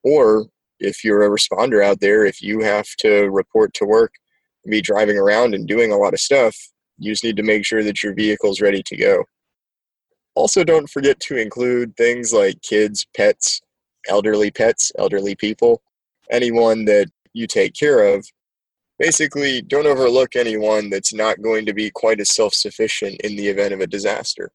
Or 0.04 0.48
if 0.80 1.04
you're 1.04 1.24
a 1.24 1.30
responder 1.30 1.84
out 1.84 2.00
there, 2.00 2.26
if 2.26 2.42
you 2.42 2.62
have 2.62 2.88
to 3.00 3.30
report 3.30 3.74
to 3.76 3.86
work, 3.86 4.14
be 4.68 4.82
driving 4.82 5.18
around 5.18 5.54
and 5.54 5.68
doing 5.68 5.92
a 5.92 5.98
lot 5.98 6.14
of 6.14 6.20
stuff, 6.20 6.56
You 6.98 7.12
just 7.12 7.24
need 7.24 7.38
to 7.38 7.44
make 7.44 7.66
sure 7.66 7.84
that 7.84 8.04
your 8.04 8.14
vehicle's 8.14 8.62
ready 8.62 8.82
to 8.84 8.98
go. 8.98 9.24
Also, 10.36 10.64
don't 10.64 10.90
forget 10.90 11.20
to 11.22 11.38
include 11.38 11.96
things 11.96 12.34
like 12.34 12.62
kids, 12.62 13.06
pets, 13.16 13.62
elderly 14.08 14.52
pets, 14.52 14.92
elderly 14.98 15.36
people, 15.36 15.82
anyone 16.30 16.86
that 16.86 17.08
you 17.34 17.48
take 17.48 17.74
care 17.74 18.04
of. 18.14 18.25
Basically, 19.00 19.62
don't 19.62 19.88
overlook 19.88 20.36
anyone 20.36 20.90
that's 20.90 21.14
not 21.14 21.42
going 21.42 21.66
to 21.66 21.74
be 21.74 21.90
quite 21.90 22.20
as 22.20 22.34
self 22.34 22.54
sufficient 22.54 23.20
in 23.22 23.36
the 23.36 23.48
event 23.48 23.74
of 23.74 23.82
a 23.82 23.88
disaster. 23.88 24.52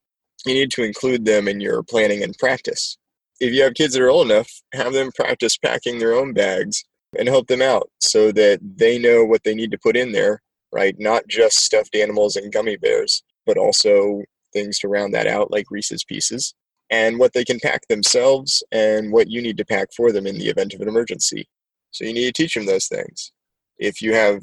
You 0.47 0.55
need 0.55 0.71
to 0.73 0.83
include 0.83 1.25
them 1.25 1.49
in 1.49 1.61
your 1.61 1.83
planning 1.83 2.23
and 2.23 2.37
practice. 2.39 2.97
If 3.41 3.53
you 3.53 3.63
have 3.63 3.75
kids 3.75 3.95
that 3.95 4.03
are 4.03 4.11
old 4.11 4.31
enough, 4.31 4.51
have 4.73 4.93
them 4.93 5.11
practice 5.13 5.57
packing 5.59 5.99
their 5.99 6.15
own 6.15 6.33
bags 6.33 6.85
and 7.19 7.29
help 7.29 7.49
them 7.49 7.63
out 7.63 7.91
so 8.01 8.33
that 8.33 8.61
they 8.63 8.99
know 8.99 9.25
what 9.25 9.43
they 9.45 9.55
need 9.55 9.71
to 9.73 9.79
put 9.79 9.97
in 9.97 10.13
there, 10.13 10.43
right? 10.73 10.95
Not 10.99 11.27
just 11.29 11.59
stuffed 11.59 11.95
animals 11.95 12.37
and 12.37 12.53
gummy 12.53 12.77
bears, 12.77 13.23
but 13.47 13.57
also 13.57 14.23
things 14.53 14.79
to 14.81 14.89
round 14.89 15.15
that 15.15 15.27
out, 15.27 15.51
like 15.51 15.71
Reese's 15.71 16.05
Pieces, 16.05 16.55
and 16.91 17.19
what 17.19 17.33
they 17.33 17.45
can 17.45 17.61
pack 17.61 17.87
themselves 17.89 18.63
and 18.73 19.13
what 19.13 19.29
you 19.29 19.41
need 19.41 19.57
to 19.59 19.65
pack 19.65 19.89
for 19.97 20.13
them 20.13 20.27
in 20.27 20.39
the 20.39 20.49
event 20.49 20.75
of 20.75 20.81
an 20.81 20.89
emergency. 20.89 21.49
So 21.93 22.05
you 22.05 22.13
need 22.13 22.27
to 22.27 22.43
teach 22.43 22.55
them 22.55 22.67
those 22.67 22.87
things. 22.87 23.33
If 23.79 24.03
you 24.03 24.15
have 24.15 24.43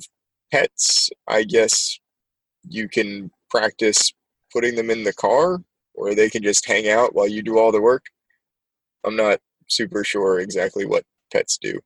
pets, 0.51 1.09
I 1.27 1.43
guess 1.43 1.99
you 2.67 2.89
can 2.89 3.31
practice 3.49 4.13
putting 4.51 4.75
them 4.75 4.89
in 4.89 5.03
the 5.03 5.13
car 5.13 5.59
or 5.93 6.15
they 6.15 6.29
can 6.29 6.43
just 6.43 6.65
hang 6.65 6.89
out 6.89 7.15
while 7.15 7.27
you 7.27 7.41
do 7.41 7.57
all 7.57 7.71
the 7.71 7.81
work. 7.81 8.05
I'm 9.03 9.15
not 9.15 9.39
super 9.67 10.03
sure 10.03 10.39
exactly 10.39 10.85
what 10.85 11.03
pets 11.31 11.57
do. 11.61 11.79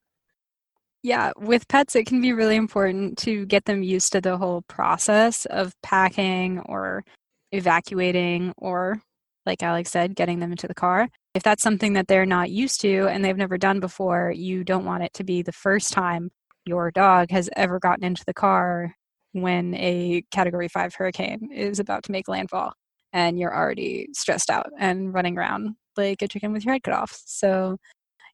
Yeah, 1.03 1.31
with 1.35 1.67
pets, 1.67 1.95
it 1.95 2.05
can 2.05 2.21
be 2.21 2.31
really 2.31 2.55
important 2.55 3.17
to 3.19 3.45
get 3.47 3.65
them 3.65 3.81
used 3.81 4.11
to 4.11 4.21
the 4.21 4.37
whole 4.37 4.61
process 4.63 5.45
of 5.47 5.73
packing 5.81 6.59
or 6.67 7.03
evacuating 7.51 8.53
or, 8.57 9.01
like 9.45 9.63
Alex 9.63 9.89
said, 9.89 10.15
getting 10.15 10.39
them 10.39 10.51
into 10.51 10.67
the 10.67 10.75
car. 10.75 11.09
If 11.33 11.41
that's 11.41 11.63
something 11.63 11.93
that 11.93 12.07
they're 12.07 12.27
not 12.27 12.51
used 12.51 12.81
to 12.81 13.07
and 13.07 13.25
they've 13.25 13.35
never 13.35 13.57
done 13.57 13.79
before, 13.79 14.31
you 14.35 14.63
don't 14.63 14.85
want 14.85 15.01
it 15.03 15.13
to 15.13 15.23
be 15.23 15.41
the 15.41 15.51
first 15.51 15.91
time 15.91 16.29
your 16.65 16.91
dog 16.91 17.31
has 17.31 17.49
ever 17.55 17.79
gotten 17.79 18.03
into 18.03 18.23
the 18.25 18.33
car 18.33 18.93
when 19.31 19.73
a 19.75 20.23
category 20.31 20.67
5 20.67 20.93
hurricane 20.93 21.49
is 21.51 21.79
about 21.79 22.03
to 22.03 22.11
make 22.11 22.27
landfall 22.27 22.73
and 23.11 23.39
you're 23.39 23.55
already 23.55 24.07
stressed 24.13 24.51
out 24.51 24.69
and 24.77 25.13
running 25.13 25.35
around 25.37 25.75
like 25.97 26.21
a 26.21 26.27
chicken 26.27 26.53
with 26.53 26.63
your 26.63 26.73
head 26.73 26.83
cut 26.83 26.93
off. 26.93 27.19
So 27.25 27.77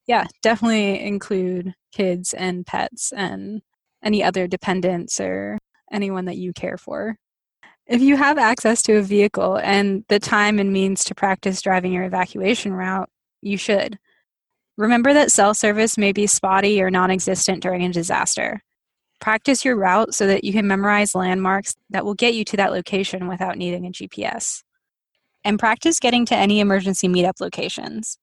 yeah, 0.07 0.25
definitely 0.41 1.01
include 1.01 1.73
kids 1.91 2.33
and 2.33 2.65
pets 2.65 3.11
and 3.11 3.61
any 4.03 4.23
other 4.23 4.47
dependents 4.47 5.19
or 5.19 5.57
anyone 5.91 6.25
that 6.25 6.37
you 6.37 6.53
care 6.53 6.77
for. 6.77 7.17
If 7.85 8.01
you 8.01 8.17
have 8.17 8.37
access 8.37 8.81
to 8.83 8.97
a 8.97 9.01
vehicle 9.01 9.57
and 9.57 10.03
the 10.09 10.19
time 10.19 10.59
and 10.59 10.73
means 10.73 11.03
to 11.05 11.15
practice 11.15 11.61
driving 11.61 11.93
your 11.93 12.03
evacuation 12.03 12.73
route, 12.73 13.09
you 13.41 13.57
should. 13.57 13.97
Remember 14.77 15.13
that 15.13 15.31
cell 15.31 15.53
service 15.53 15.97
may 15.97 16.11
be 16.11 16.27
spotty 16.27 16.81
or 16.81 16.91
non 16.91 17.11
existent 17.11 17.63
during 17.63 17.83
a 17.83 17.91
disaster. 17.91 18.61
Practice 19.19 19.65
your 19.65 19.75
route 19.75 20.13
so 20.13 20.27
that 20.27 20.43
you 20.43 20.53
can 20.53 20.67
memorize 20.67 21.15
landmarks 21.15 21.75
that 21.89 22.05
will 22.05 22.13
get 22.13 22.35
you 22.35 22.45
to 22.45 22.57
that 22.57 22.71
location 22.71 23.27
without 23.27 23.57
needing 23.57 23.87
a 23.87 23.91
GPS. 23.91 24.61
And 25.43 25.57
practice 25.57 25.99
getting 25.99 26.25
to 26.27 26.35
any 26.35 26.59
emergency 26.59 27.07
meetup 27.07 27.39
locations. 27.39 28.19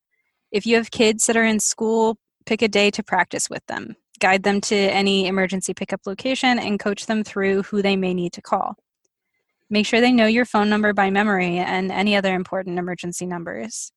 If 0.55 0.67
you 0.67 0.77
have 0.77 0.93
kids 0.93 1.27
that 1.27 1.37
are 1.37 1.45
in 1.45 1.59
school, 1.59 2.17
pick 2.47 2.63
a 2.63 2.69
day 2.69 2.89
to 2.93 3.03
practice 3.03 3.51
with 3.51 3.67
them. 3.67 3.97
Guide 4.21 4.45
them 4.45 4.61
to 4.61 4.77
any 4.77 5.27
emergency 5.27 5.75
pickup 5.75 6.03
location 6.07 6.61
and 6.61 6.79
coach 6.79 7.07
them 7.07 7.25
through 7.25 7.65
who 7.65 7.83
they 7.83 7.97
may 7.97 8.15
need 8.15 8.33
to 8.35 8.41
call. 8.41 8.77
Make 9.69 9.85
sure 9.85 10.01
they 10.01 10.13
know 10.13 10.27
your 10.27 10.45
phone 10.45 10.71
number 10.71 10.93
by 10.93 11.11
memory 11.11 11.59
and 11.59 11.91
any 11.91 12.15
other 12.15 12.37
important 12.37 12.79
emergency 12.79 13.27
numbers. 13.27 13.91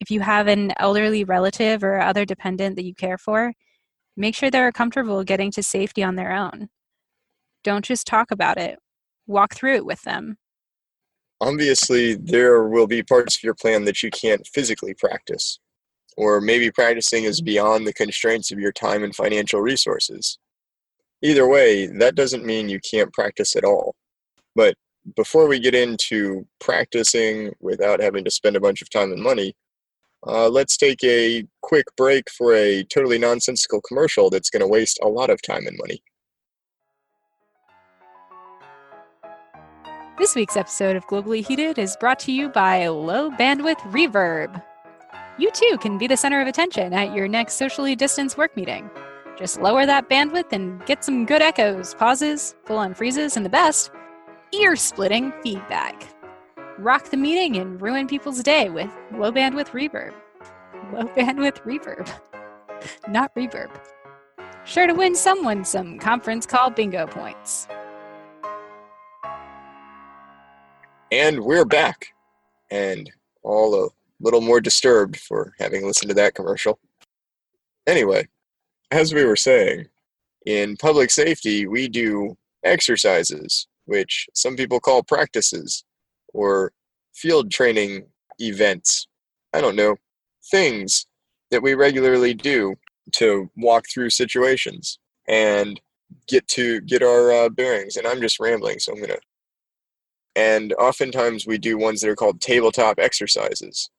If 0.00 0.10
you 0.10 0.22
have 0.22 0.48
an 0.48 0.72
elderly 0.80 1.22
relative 1.22 1.84
or 1.84 2.00
other 2.00 2.24
dependent 2.24 2.74
that 2.74 2.84
you 2.84 2.92
care 2.92 3.16
for, 3.16 3.52
make 4.16 4.34
sure 4.34 4.50
they're 4.50 4.72
comfortable 4.72 5.22
getting 5.22 5.52
to 5.52 5.62
safety 5.62 6.02
on 6.02 6.16
their 6.16 6.32
own. 6.32 6.68
Don't 7.62 7.84
just 7.84 8.08
talk 8.08 8.32
about 8.32 8.58
it, 8.58 8.80
walk 9.28 9.54
through 9.54 9.76
it 9.76 9.86
with 9.86 10.02
them. 10.02 10.38
Obviously, 11.40 12.14
there 12.16 12.64
will 12.64 12.88
be 12.88 13.04
parts 13.04 13.36
of 13.36 13.44
your 13.44 13.54
plan 13.54 13.84
that 13.84 14.02
you 14.02 14.10
can't 14.10 14.44
physically 14.48 14.92
practice 14.92 15.60
or 16.16 16.40
maybe 16.40 16.70
practicing 16.70 17.24
is 17.24 17.40
beyond 17.40 17.86
the 17.86 17.92
constraints 17.92 18.50
of 18.50 18.58
your 18.58 18.72
time 18.72 19.04
and 19.04 19.14
financial 19.14 19.60
resources. 19.60 20.38
Either 21.22 21.48
way, 21.48 21.86
that 21.86 22.14
doesn't 22.14 22.44
mean 22.44 22.68
you 22.68 22.80
can't 22.80 23.12
practice 23.12 23.56
at 23.56 23.64
all. 23.64 23.94
But 24.54 24.74
before 25.14 25.46
we 25.46 25.58
get 25.60 25.74
into 25.74 26.46
practicing 26.60 27.52
without 27.60 28.00
having 28.00 28.24
to 28.24 28.30
spend 28.30 28.56
a 28.56 28.60
bunch 28.60 28.82
of 28.82 28.90
time 28.90 29.12
and 29.12 29.22
money, 29.22 29.54
uh, 30.26 30.48
let's 30.48 30.76
take 30.76 31.02
a 31.04 31.44
quick 31.62 31.86
break 31.96 32.30
for 32.30 32.54
a 32.54 32.82
totally 32.84 33.18
nonsensical 33.18 33.80
commercial 33.82 34.30
that's 34.30 34.50
going 34.50 34.60
to 34.60 34.66
waste 34.66 34.98
a 35.02 35.08
lot 35.08 35.30
of 35.30 35.40
time 35.42 35.66
and 35.66 35.76
money. 35.78 36.02
This 40.18 40.34
week's 40.34 40.56
episode 40.56 40.96
of 40.96 41.06
Globally 41.06 41.46
Heated 41.46 41.78
is 41.78 41.94
brought 42.00 42.18
to 42.20 42.32
you 42.32 42.48
by 42.48 42.88
Low 42.88 43.30
Bandwidth 43.30 43.80
Reverb 43.92 44.62
you 45.38 45.50
too 45.50 45.76
can 45.80 45.98
be 45.98 46.06
the 46.06 46.16
center 46.16 46.40
of 46.40 46.48
attention 46.48 46.92
at 46.92 47.14
your 47.14 47.28
next 47.28 47.54
socially 47.54 47.94
distanced 47.94 48.38
work 48.38 48.56
meeting. 48.56 48.90
Just 49.38 49.60
lower 49.60 49.84
that 49.84 50.08
bandwidth 50.08 50.52
and 50.52 50.84
get 50.86 51.04
some 51.04 51.26
good 51.26 51.42
echoes, 51.42 51.92
pauses, 51.94 52.54
full 52.64 52.78
on 52.78 52.94
freezes, 52.94 53.36
and 53.36 53.44
the 53.44 53.50
best, 53.50 53.90
ear 54.52 54.76
splitting 54.76 55.32
feedback. 55.42 56.08
Rock 56.78 57.10
the 57.10 57.16
meeting 57.18 57.56
and 57.56 57.80
ruin 57.80 58.06
people's 58.06 58.42
day 58.42 58.70
with 58.70 58.90
low 59.12 59.30
bandwidth 59.30 59.70
reverb. 59.70 60.14
Low 60.92 61.04
bandwidth 61.16 61.62
reverb, 61.64 62.08
not 63.08 63.34
reverb. 63.34 63.70
Sure 64.64 64.86
to 64.86 64.94
win 64.94 65.14
someone 65.14 65.64
some 65.64 65.98
conference 65.98 66.46
call 66.46 66.70
bingo 66.70 67.06
points. 67.06 67.68
And 71.12 71.40
we're 71.40 71.64
back. 71.64 72.06
And 72.70 73.10
all 73.42 73.74
of 73.74 73.92
little 74.20 74.40
more 74.40 74.60
disturbed 74.60 75.16
for 75.16 75.52
having 75.58 75.86
listened 75.86 76.08
to 76.08 76.14
that 76.14 76.34
commercial. 76.34 76.78
Anyway, 77.86 78.26
as 78.90 79.12
we 79.12 79.24
were 79.24 79.36
saying, 79.36 79.86
in 80.46 80.76
public 80.76 81.10
safety, 81.10 81.66
we 81.66 81.88
do 81.88 82.36
exercises, 82.64 83.66
which 83.84 84.28
some 84.34 84.56
people 84.56 84.80
call 84.80 85.02
practices 85.02 85.84
or 86.32 86.72
field 87.14 87.50
training 87.50 88.06
events. 88.38 89.06
I 89.52 89.60
don't 89.60 89.76
know, 89.76 89.96
things 90.50 91.06
that 91.50 91.62
we 91.62 91.74
regularly 91.74 92.34
do 92.34 92.76
to 93.12 93.50
walk 93.56 93.84
through 93.92 94.10
situations 94.10 94.98
and 95.28 95.80
get 96.28 96.46
to 96.48 96.80
get 96.82 97.02
our 97.02 97.32
uh, 97.32 97.48
bearings. 97.48 97.96
And 97.96 98.06
I'm 98.06 98.20
just 98.20 98.40
rambling, 98.40 98.78
so 98.78 98.92
I'm 98.92 98.98
going 98.98 99.10
to. 99.10 99.20
And 100.34 100.74
oftentimes 100.74 101.46
we 101.46 101.58
do 101.58 101.78
ones 101.78 102.00
that 102.00 102.10
are 102.10 102.16
called 102.16 102.40
tabletop 102.40 102.98
exercises. 102.98 103.90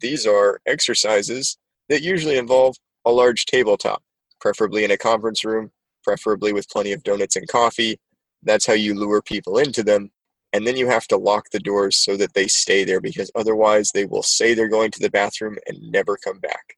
These 0.00 0.26
are 0.26 0.60
exercises 0.66 1.58
that 1.88 2.02
usually 2.02 2.38
involve 2.38 2.76
a 3.04 3.10
large 3.10 3.46
tabletop, 3.46 4.02
preferably 4.40 4.84
in 4.84 4.90
a 4.90 4.96
conference 4.96 5.44
room, 5.44 5.70
preferably 6.04 6.52
with 6.52 6.68
plenty 6.68 6.92
of 6.92 7.02
donuts 7.02 7.36
and 7.36 7.48
coffee. 7.48 7.98
That's 8.42 8.66
how 8.66 8.72
you 8.72 8.94
lure 8.94 9.22
people 9.22 9.58
into 9.58 9.82
them. 9.82 10.10
And 10.52 10.66
then 10.66 10.76
you 10.76 10.88
have 10.88 11.06
to 11.08 11.16
lock 11.16 11.50
the 11.50 11.60
doors 11.60 11.96
so 11.96 12.16
that 12.16 12.34
they 12.34 12.48
stay 12.48 12.84
there 12.84 13.00
because 13.00 13.30
otherwise 13.34 13.92
they 13.92 14.04
will 14.04 14.22
say 14.22 14.52
they're 14.52 14.68
going 14.68 14.90
to 14.92 15.00
the 15.00 15.10
bathroom 15.10 15.56
and 15.66 15.78
never 15.90 16.16
come 16.16 16.40
back. 16.40 16.76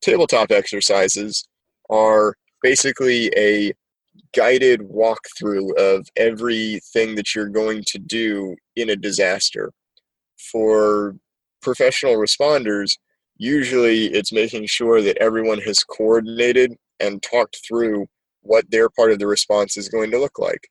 Tabletop 0.00 0.50
exercises 0.50 1.46
are 1.90 2.34
basically 2.62 3.30
a 3.36 3.72
guided 4.34 4.80
walkthrough 4.80 5.76
of 5.76 6.08
everything 6.16 7.14
that 7.14 7.34
you're 7.34 7.48
going 7.48 7.82
to 7.86 7.98
do 7.98 8.56
in 8.76 8.90
a 8.90 8.96
disaster 8.96 9.72
for 10.52 11.16
professional 11.64 12.14
responders, 12.16 12.98
usually 13.36 14.06
it's 14.06 14.32
making 14.32 14.66
sure 14.66 15.02
that 15.02 15.16
everyone 15.18 15.60
has 15.62 15.80
coordinated 15.80 16.74
and 17.00 17.22
talked 17.22 17.58
through 17.66 18.06
what 18.42 18.70
their 18.70 18.88
part 18.88 19.10
of 19.10 19.18
the 19.18 19.26
response 19.26 19.76
is 19.76 19.88
going 19.88 20.10
to 20.10 20.18
look 20.18 20.38
like. 20.38 20.68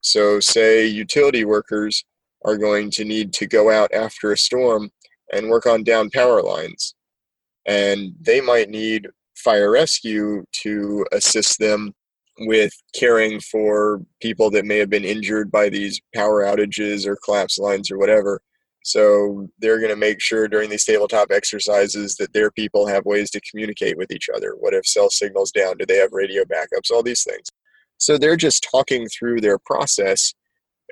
So, 0.00 0.40
say 0.40 0.86
utility 0.86 1.44
workers 1.44 2.04
are 2.44 2.56
going 2.56 2.90
to 2.92 3.04
need 3.04 3.32
to 3.34 3.46
go 3.46 3.70
out 3.70 3.92
after 3.94 4.32
a 4.32 4.36
storm 4.36 4.90
and 5.32 5.48
work 5.48 5.66
on 5.66 5.84
down 5.84 6.10
power 6.10 6.42
lines, 6.42 6.94
and 7.66 8.12
they 8.20 8.40
might 8.40 8.68
need 8.68 9.08
fire 9.36 9.70
rescue 9.70 10.44
to 10.52 11.06
assist 11.12 11.58
them 11.58 11.94
with 12.40 12.72
caring 12.94 13.40
for 13.40 14.02
people 14.20 14.50
that 14.50 14.64
may 14.64 14.78
have 14.78 14.90
been 14.90 15.04
injured 15.04 15.50
by 15.50 15.68
these 15.68 16.00
power 16.14 16.42
outages 16.42 17.06
or 17.06 17.16
collapsed 17.24 17.60
lines 17.60 17.90
or 17.90 17.98
whatever. 17.98 18.40
So 18.82 19.48
they're 19.58 19.78
going 19.78 19.90
to 19.90 19.96
make 19.96 20.20
sure 20.20 20.48
during 20.48 20.68
these 20.68 20.84
tabletop 20.84 21.30
exercises 21.30 22.16
that 22.16 22.32
their 22.32 22.50
people 22.50 22.86
have 22.86 23.04
ways 23.04 23.30
to 23.30 23.40
communicate 23.40 23.96
with 23.96 24.10
each 24.10 24.28
other. 24.34 24.54
What 24.58 24.74
if 24.74 24.86
cell 24.86 25.08
signals 25.08 25.52
down? 25.52 25.76
Do 25.78 25.86
they 25.86 25.96
have 25.96 26.12
radio 26.12 26.42
backups? 26.44 26.90
All 26.90 27.02
these 27.02 27.22
things. 27.22 27.46
So 27.98 28.18
they're 28.18 28.36
just 28.36 28.66
talking 28.68 29.06
through 29.08 29.40
their 29.40 29.58
process 29.58 30.34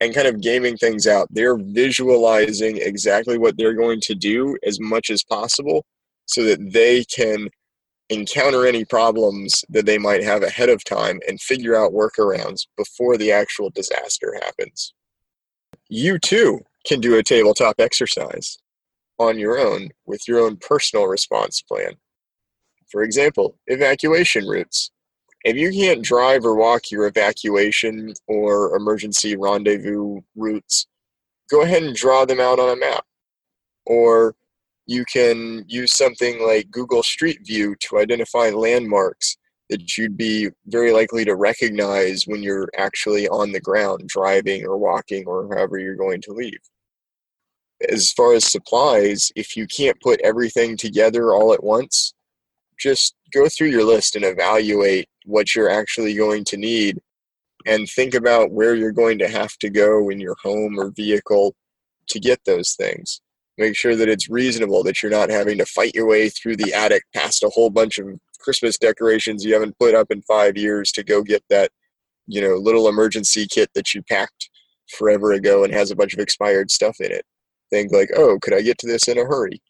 and 0.00 0.14
kind 0.14 0.28
of 0.28 0.40
gaming 0.40 0.76
things 0.76 1.06
out. 1.06 1.26
They're 1.30 1.58
visualizing 1.58 2.78
exactly 2.78 3.38
what 3.38 3.56
they're 3.58 3.74
going 3.74 4.00
to 4.02 4.14
do 4.14 4.56
as 4.64 4.78
much 4.80 5.10
as 5.10 5.24
possible 5.24 5.84
so 6.26 6.44
that 6.44 6.72
they 6.72 7.04
can 7.04 7.48
encounter 8.08 8.66
any 8.66 8.84
problems 8.84 9.64
that 9.68 9.86
they 9.86 9.98
might 9.98 10.22
have 10.22 10.42
ahead 10.42 10.68
of 10.68 10.84
time 10.84 11.20
and 11.28 11.40
figure 11.40 11.76
out 11.76 11.92
workarounds 11.92 12.66
before 12.76 13.16
the 13.16 13.32
actual 13.32 13.70
disaster 13.70 14.38
happens. 14.42 14.94
You 15.88 16.18
too 16.18 16.60
can 16.86 17.00
do 17.00 17.16
a 17.16 17.22
tabletop 17.22 17.76
exercise 17.78 18.58
on 19.18 19.38
your 19.38 19.58
own 19.58 19.90
with 20.06 20.26
your 20.26 20.40
own 20.40 20.56
personal 20.56 21.06
response 21.06 21.62
plan. 21.62 21.92
For 22.90 23.02
example, 23.02 23.58
evacuation 23.66 24.46
routes. 24.46 24.90
If 25.44 25.56
you 25.56 25.70
can't 25.70 26.02
drive 26.02 26.44
or 26.44 26.54
walk 26.54 26.90
your 26.90 27.06
evacuation 27.06 28.12
or 28.26 28.74
emergency 28.76 29.36
rendezvous 29.36 30.20
routes, 30.36 30.86
go 31.50 31.62
ahead 31.62 31.82
and 31.82 31.94
draw 31.94 32.24
them 32.24 32.40
out 32.40 32.58
on 32.58 32.70
a 32.70 32.76
map. 32.76 33.04
Or 33.86 34.34
you 34.86 35.04
can 35.04 35.64
use 35.68 35.94
something 35.94 36.44
like 36.44 36.70
Google 36.70 37.02
Street 37.02 37.40
View 37.46 37.76
to 37.80 37.98
identify 37.98 38.50
landmarks 38.50 39.36
that 39.70 39.96
you'd 39.96 40.16
be 40.16 40.50
very 40.66 40.92
likely 40.92 41.24
to 41.24 41.36
recognize 41.36 42.24
when 42.26 42.42
you're 42.42 42.68
actually 42.76 43.28
on 43.28 43.52
the 43.52 43.60
ground 43.60 44.08
driving 44.08 44.66
or 44.66 44.76
walking 44.76 45.24
or 45.26 45.48
however 45.48 45.78
you're 45.78 45.94
going 45.94 46.20
to 46.22 46.32
leave. 46.32 46.58
As 47.88 48.12
far 48.12 48.34
as 48.34 48.44
supplies, 48.44 49.32
if 49.36 49.56
you 49.56 49.66
can't 49.66 50.00
put 50.00 50.20
everything 50.22 50.76
together 50.76 51.32
all 51.32 51.54
at 51.54 51.64
once, 51.64 52.12
just 52.78 53.14
go 53.32 53.48
through 53.48 53.68
your 53.68 53.84
list 53.84 54.16
and 54.16 54.24
evaluate 54.24 55.08
what 55.24 55.54
you're 55.54 55.70
actually 55.70 56.14
going 56.14 56.44
to 56.44 56.56
need 56.56 56.98
and 57.66 57.88
think 57.88 58.14
about 58.14 58.50
where 58.50 58.74
you're 58.74 58.90
going 58.90 59.18
to 59.18 59.28
have 59.28 59.56
to 59.58 59.70
go 59.70 60.08
in 60.08 60.18
your 60.18 60.36
home 60.42 60.78
or 60.78 60.90
vehicle 60.90 61.54
to 62.08 62.18
get 62.18 62.40
those 62.44 62.72
things. 62.72 63.20
Make 63.56 63.76
sure 63.76 63.94
that 63.94 64.08
it's 64.08 64.28
reasonable, 64.28 64.82
that 64.84 65.02
you're 65.02 65.12
not 65.12 65.30
having 65.30 65.58
to 65.58 65.66
fight 65.66 65.94
your 65.94 66.06
way 66.06 66.28
through 66.28 66.56
the 66.56 66.72
attic 66.74 67.04
past 67.14 67.44
a 67.44 67.50
whole 67.50 67.70
bunch 67.70 67.98
of 67.98 68.18
Christmas 68.40 68.78
decorations 68.78 69.44
you 69.44 69.54
haven't 69.54 69.78
put 69.78 69.94
up 69.94 70.10
in 70.10 70.22
five 70.22 70.56
years 70.56 70.92
to 70.92 71.02
go 71.02 71.22
get 71.22 71.44
that, 71.50 71.70
you 72.26 72.40
know, 72.40 72.54
little 72.56 72.88
emergency 72.88 73.46
kit 73.46 73.70
that 73.74 73.94
you 73.94 74.02
packed 74.02 74.50
forever 74.96 75.32
ago 75.32 75.64
and 75.64 75.72
has 75.72 75.90
a 75.90 75.96
bunch 75.96 76.14
of 76.14 76.20
expired 76.20 76.70
stuff 76.70 76.96
in 77.00 77.12
it. 77.12 77.24
Think 77.70 77.92
like, 77.92 78.10
oh, 78.16 78.38
could 78.40 78.54
I 78.54 78.62
get 78.62 78.78
to 78.78 78.86
this 78.86 79.08
in 79.08 79.18
a 79.18 79.24
hurry? 79.24 79.60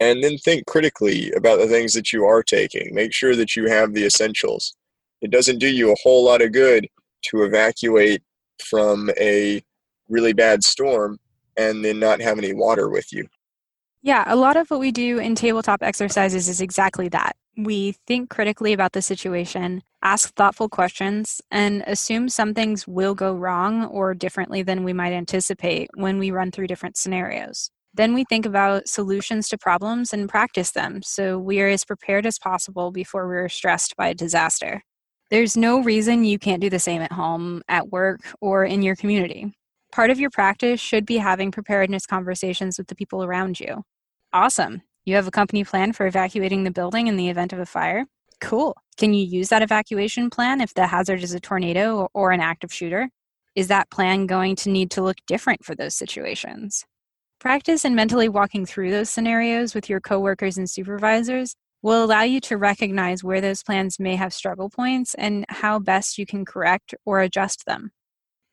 and 0.00 0.24
then 0.24 0.38
think 0.38 0.66
critically 0.66 1.30
about 1.32 1.58
the 1.58 1.68
things 1.68 1.92
that 1.92 2.12
you 2.12 2.24
are 2.24 2.42
taking. 2.42 2.94
Make 2.94 3.12
sure 3.12 3.36
that 3.36 3.54
you 3.54 3.68
have 3.68 3.92
the 3.92 4.06
essentials. 4.06 4.74
It 5.20 5.30
doesn't 5.30 5.58
do 5.58 5.68
you 5.68 5.92
a 5.92 5.96
whole 6.02 6.24
lot 6.24 6.40
of 6.40 6.52
good 6.52 6.88
to 7.26 7.42
evacuate 7.42 8.22
from 8.64 9.10
a 9.20 9.62
really 10.08 10.32
bad 10.32 10.64
storm 10.64 11.18
and 11.56 11.84
then 11.84 12.00
not 12.00 12.22
have 12.22 12.38
any 12.38 12.54
water 12.54 12.88
with 12.88 13.12
you. 13.12 13.26
Yeah, 14.02 14.24
a 14.26 14.36
lot 14.36 14.56
of 14.56 14.70
what 14.70 14.80
we 14.80 14.90
do 14.90 15.18
in 15.18 15.34
tabletop 15.34 15.82
exercises 15.82 16.48
is 16.48 16.62
exactly 16.62 17.08
that. 17.10 17.36
We 17.56 17.92
think 18.06 18.30
critically 18.30 18.72
about 18.72 18.92
the 18.92 19.02
situation, 19.02 19.82
ask 20.02 20.34
thoughtful 20.34 20.68
questions, 20.68 21.40
and 21.50 21.82
assume 21.86 22.28
some 22.28 22.54
things 22.54 22.86
will 22.86 23.14
go 23.14 23.34
wrong 23.34 23.84
or 23.86 24.14
differently 24.14 24.62
than 24.62 24.84
we 24.84 24.92
might 24.92 25.12
anticipate 25.12 25.90
when 25.94 26.18
we 26.18 26.30
run 26.30 26.50
through 26.50 26.68
different 26.68 26.96
scenarios. 26.96 27.70
Then 27.92 28.14
we 28.14 28.24
think 28.24 28.46
about 28.46 28.88
solutions 28.88 29.48
to 29.48 29.58
problems 29.58 30.12
and 30.12 30.28
practice 30.28 30.70
them 30.70 31.02
so 31.02 31.38
we 31.38 31.60
are 31.60 31.68
as 31.68 31.84
prepared 31.84 32.24
as 32.24 32.38
possible 32.38 32.92
before 32.92 33.26
we're 33.26 33.48
stressed 33.48 33.96
by 33.96 34.08
a 34.08 34.14
disaster. 34.14 34.82
There's 35.30 35.56
no 35.56 35.82
reason 35.82 36.24
you 36.24 36.38
can't 36.38 36.60
do 36.60 36.70
the 36.70 36.78
same 36.78 37.02
at 37.02 37.12
home, 37.12 37.62
at 37.68 37.88
work, 37.90 38.20
or 38.40 38.64
in 38.64 38.82
your 38.82 38.96
community. 38.96 39.52
Part 39.92 40.10
of 40.10 40.20
your 40.20 40.30
practice 40.30 40.80
should 40.80 41.04
be 41.04 41.18
having 41.18 41.50
preparedness 41.50 42.06
conversations 42.06 42.78
with 42.78 42.86
the 42.86 42.94
people 42.94 43.24
around 43.24 43.58
you. 43.58 43.82
Awesome. 44.32 44.82
You 45.10 45.16
have 45.16 45.26
a 45.26 45.32
company 45.32 45.64
plan 45.64 45.92
for 45.92 46.06
evacuating 46.06 46.62
the 46.62 46.70
building 46.70 47.08
in 47.08 47.16
the 47.16 47.30
event 47.30 47.52
of 47.52 47.58
a 47.58 47.66
fire? 47.66 48.06
Cool. 48.40 48.76
Can 48.96 49.12
you 49.12 49.26
use 49.26 49.48
that 49.48 49.60
evacuation 49.60 50.30
plan 50.30 50.60
if 50.60 50.72
the 50.72 50.86
hazard 50.86 51.24
is 51.24 51.34
a 51.34 51.40
tornado 51.40 52.06
or 52.14 52.30
an 52.30 52.40
active 52.40 52.72
shooter? 52.72 53.08
Is 53.56 53.66
that 53.66 53.90
plan 53.90 54.26
going 54.26 54.54
to 54.54 54.70
need 54.70 54.88
to 54.92 55.02
look 55.02 55.16
different 55.26 55.64
for 55.64 55.74
those 55.74 55.96
situations? 55.96 56.84
Practice 57.40 57.84
and 57.84 57.96
mentally 57.96 58.28
walking 58.28 58.64
through 58.64 58.92
those 58.92 59.10
scenarios 59.10 59.74
with 59.74 59.88
your 59.88 60.00
coworkers 60.00 60.56
and 60.56 60.70
supervisors 60.70 61.56
will 61.82 62.04
allow 62.04 62.22
you 62.22 62.38
to 62.42 62.56
recognize 62.56 63.24
where 63.24 63.40
those 63.40 63.64
plans 63.64 63.98
may 63.98 64.14
have 64.14 64.32
struggle 64.32 64.70
points 64.70 65.16
and 65.16 65.44
how 65.48 65.80
best 65.80 66.18
you 66.18 66.24
can 66.24 66.44
correct 66.44 66.94
or 67.04 67.18
adjust 67.18 67.66
them. 67.66 67.90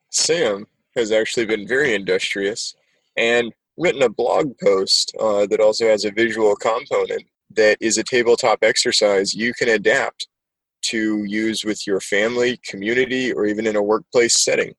Sam 0.10 0.65
has 0.95 1.12
actually 1.12 1.45
been 1.45 1.67
very 1.67 1.93
industrious 1.93 2.73
and 3.15 3.53
written 3.77 4.01
a 4.01 4.09
blog 4.09 4.53
post 4.63 5.15
uh, 5.19 5.45
that 5.47 5.59
also 5.59 5.87
has 5.87 6.05
a 6.05 6.11
visual 6.11 6.55
component 6.55 7.23
that 7.55 7.77
is 7.79 7.97
a 7.97 8.03
tabletop 8.03 8.59
exercise 8.61 9.33
you 9.33 9.53
can 9.53 9.69
adapt 9.69 10.27
to 10.83 11.23
use 11.25 11.63
with 11.63 11.85
your 11.87 11.99
family, 11.99 12.59
community, 12.65 13.31
or 13.33 13.45
even 13.45 13.67
in 13.67 13.75
a 13.75 13.81
workplace 13.81 14.43
setting. 14.43 14.73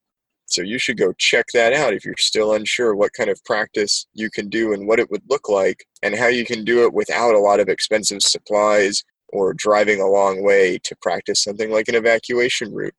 So 0.47 0.63
you 0.63 0.79
should 0.79 0.97
go 0.97 1.13
check 1.19 1.47
that 1.53 1.75
out 1.75 1.93
if 1.93 2.05
you're 2.05 2.15
still 2.19 2.55
unsure 2.55 2.95
what 2.95 3.13
kind 3.13 3.29
of 3.29 3.43
practice 3.45 4.07
you 4.15 4.31
can 4.31 4.49
do 4.49 4.73
and 4.73 4.87
what 4.87 4.99
it 4.99 5.11
would 5.11 5.23
look 5.29 5.49
like 5.49 5.85
and 6.03 6.15
how 6.15 6.29
you 6.29 6.47
can 6.47 6.65
do 6.65 6.85
it 6.85 6.95
without 6.95 7.35
a 7.35 7.39
lot 7.39 7.61
of 7.61 7.69
expensive 7.69 8.23
supplies 8.23 9.05
or 9.29 9.53
driving 9.53 10.01
a 10.01 10.07
long 10.07 10.43
way 10.43 10.79
to 10.85 10.97
practice 11.03 11.43
something 11.43 11.71
like 11.71 11.89
an 11.89 11.95
evacuation 11.95 12.73
route. 12.73 12.95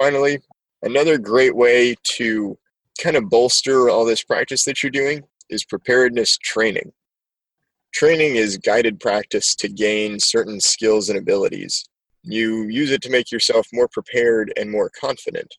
Finally, 0.00 0.40
another 0.82 1.16
great 1.16 1.54
way 1.54 1.94
to 2.02 2.58
kind 3.02 3.16
of 3.16 3.28
bolster 3.28 3.90
all 3.90 4.04
this 4.04 4.22
practice 4.22 4.64
that 4.64 4.82
you're 4.82 4.90
doing 4.90 5.22
is 5.50 5.64
preparedness 5.64 6.38
training. 6.38 6.92
Training 7.92 8.36
is 8.36 8.56
guided 8.56 9.00
practice 9.00 9.54
to 9.56 9.68
gain 9.68 10.18
certain 10.18 10.60
skills 10.60 11.08
and 11.08 11.18
abilities. 11.18 11.84
You 12.22 12.64
use 12.68 12.90
it 12.92 13.02
to 13.02 13.10
make 13.10 13.32
yourself 13.32 13.66
more 13.72 13.88
prepared 13.88 14.52
and 14.56 14.70
more 14.70 14.90
confident. 14.98 15.54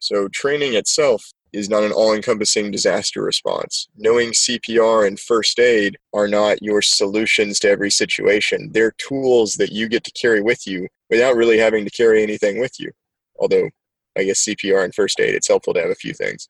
So, 0.00 0.28
training 0.28 0.74
itself 0.74 1.24
is 1.52 1.68
not 1.68 1.82
an 1.82 1.92
all 1.92 2.14
encompassing 2.14 2.70
disaster 2.70 3.22
response. 3.22 3.88
Knowing 3.96 4.30
CPR 4.30 5.06
and 5.06 5.18
first 5.18 5.58
aid 5.58 5.96
are 6.12 6.28
not 6.28 6.62
your 6.62 6.82
solutions 6.82 7.58
to 7.60 7.70
every 7.70 7.90
situation. 7.90 8.70
They're 8.72 8.94
tools 8.98 9.54
that 9.54 9.72
you 9.72 9.88
get 9.88 10.04
to 10.04 10.12
carry 10.12 10.40
with 10.42 10.66
you 10.66 10.88
without 11.10 11.36
really 11.36 11.58
having 11.58 11.84
to 11.84 11.90
carry 11.90 12.22
anything 12.22 12.60
with 12.60 12.78
you. 12.78 12.90
Although, 13.38 13.68
I 14.16 14.24
guess 14.24 14.44
CPR 14.44 14.84
and 14.84 14.94
first 14.94 15.20
aid, 15.20 15.34
it's 15.34 15.48
helpful 15.48 15.74
to 15.74 15.80
have 15.80 15.90
a 15.90 15.96
few 15.96 16.14
things. 16.14 16.48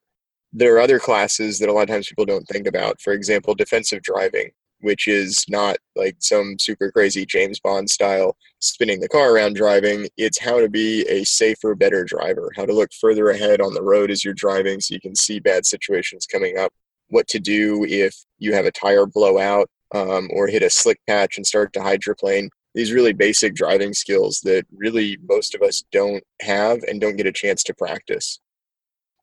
There 0.52 0.76
are 0.76 0.80
other 0.80 0.98
classes 0.98 1.58
that 1.58 1.68
a 1.68 1.72
lot 1.72 1.82
of 1.82 1.88
times 1.88 2.08
people 2.08 2.26
don't 2.26 2.46
think 2.46 2.66
about. 2.66 3.00
For 3.00 3.12
example, 3.12 3.54
defensive 3.54 4.02
driving 4.02 4.50
which 4.84 5.08
is 5.08 5.44
not 5.48 5.78
like 5.96 6.16
some 6.20 6.58
super 6.58 6.92
crazy 6.92 7.24
James 7.24 7.58
Bond 7.58 7.88
style 7.88 8.36
spinning 8.60 9.00
the 9.00 9.08
car 9.08 9.34
around 9.34 9.56
driving. 9.56 10.06
It's 10.16 10.38
how 10.38 10.60
to 10.60 10.68
be 10.68 11.02
a 11.08 11.24
safer, 11.24 11.74
better 11.74 12.04
driver, 12.04 12.52
how 12.54 12.66
to 12.66 12.72
look 12.72 12.90
further 13.00 13.30
ahead 13.30 13.60
on 13.60 13.72
the 13.72 13.82
road 13.82 14.10
as 14.10 14.24
you're 14.24 14.34
driving 14.34 14.80
so 14.80 14.94
you 14.94 15.00
can 15.00 15.16
see 15.16 15.40
bad 15.40 15.64
situations 15.64 16.26
coming 16.26 16.58
up, 16.58 16.72
what 17.08 17.26
to 17.28 17.40
do 17.40 17.84
if 17.84 18.14
you 18.38 18.52
have 18.52 18.66
a 18.66 18.72
tire 18.72 19.06
blow 19.06 19.38
out 19.38 19.70
um, 19.94 20.28
or 20.32 20.46
hit 20.46 20.62
a 20.62 20.70
slick 20.70 21.00
patch 21.08 21.38
and 21.38 21.46
start 21.46 21.72
to 21.72 21.82
hydroplane. 21.82 22.50
These 22.74 22.92
really 22.92 23.12
basic 23.12 23.54
driving 23.54 23.92
skills 23.94 24.40
that 24.44 24.66
really 24.74 25.16
most 25.28 25.54
of 25.54 25.62
us 25.62 25.84
don't 25.92 26.24
have 26.42 26.82
and 26.88 27.00
don't 27.00 27.16
get 27.16 27.26
a 27.26 27.32
chance 27.32 27.62
to 27.64 27.74
practice. 27.74 28.40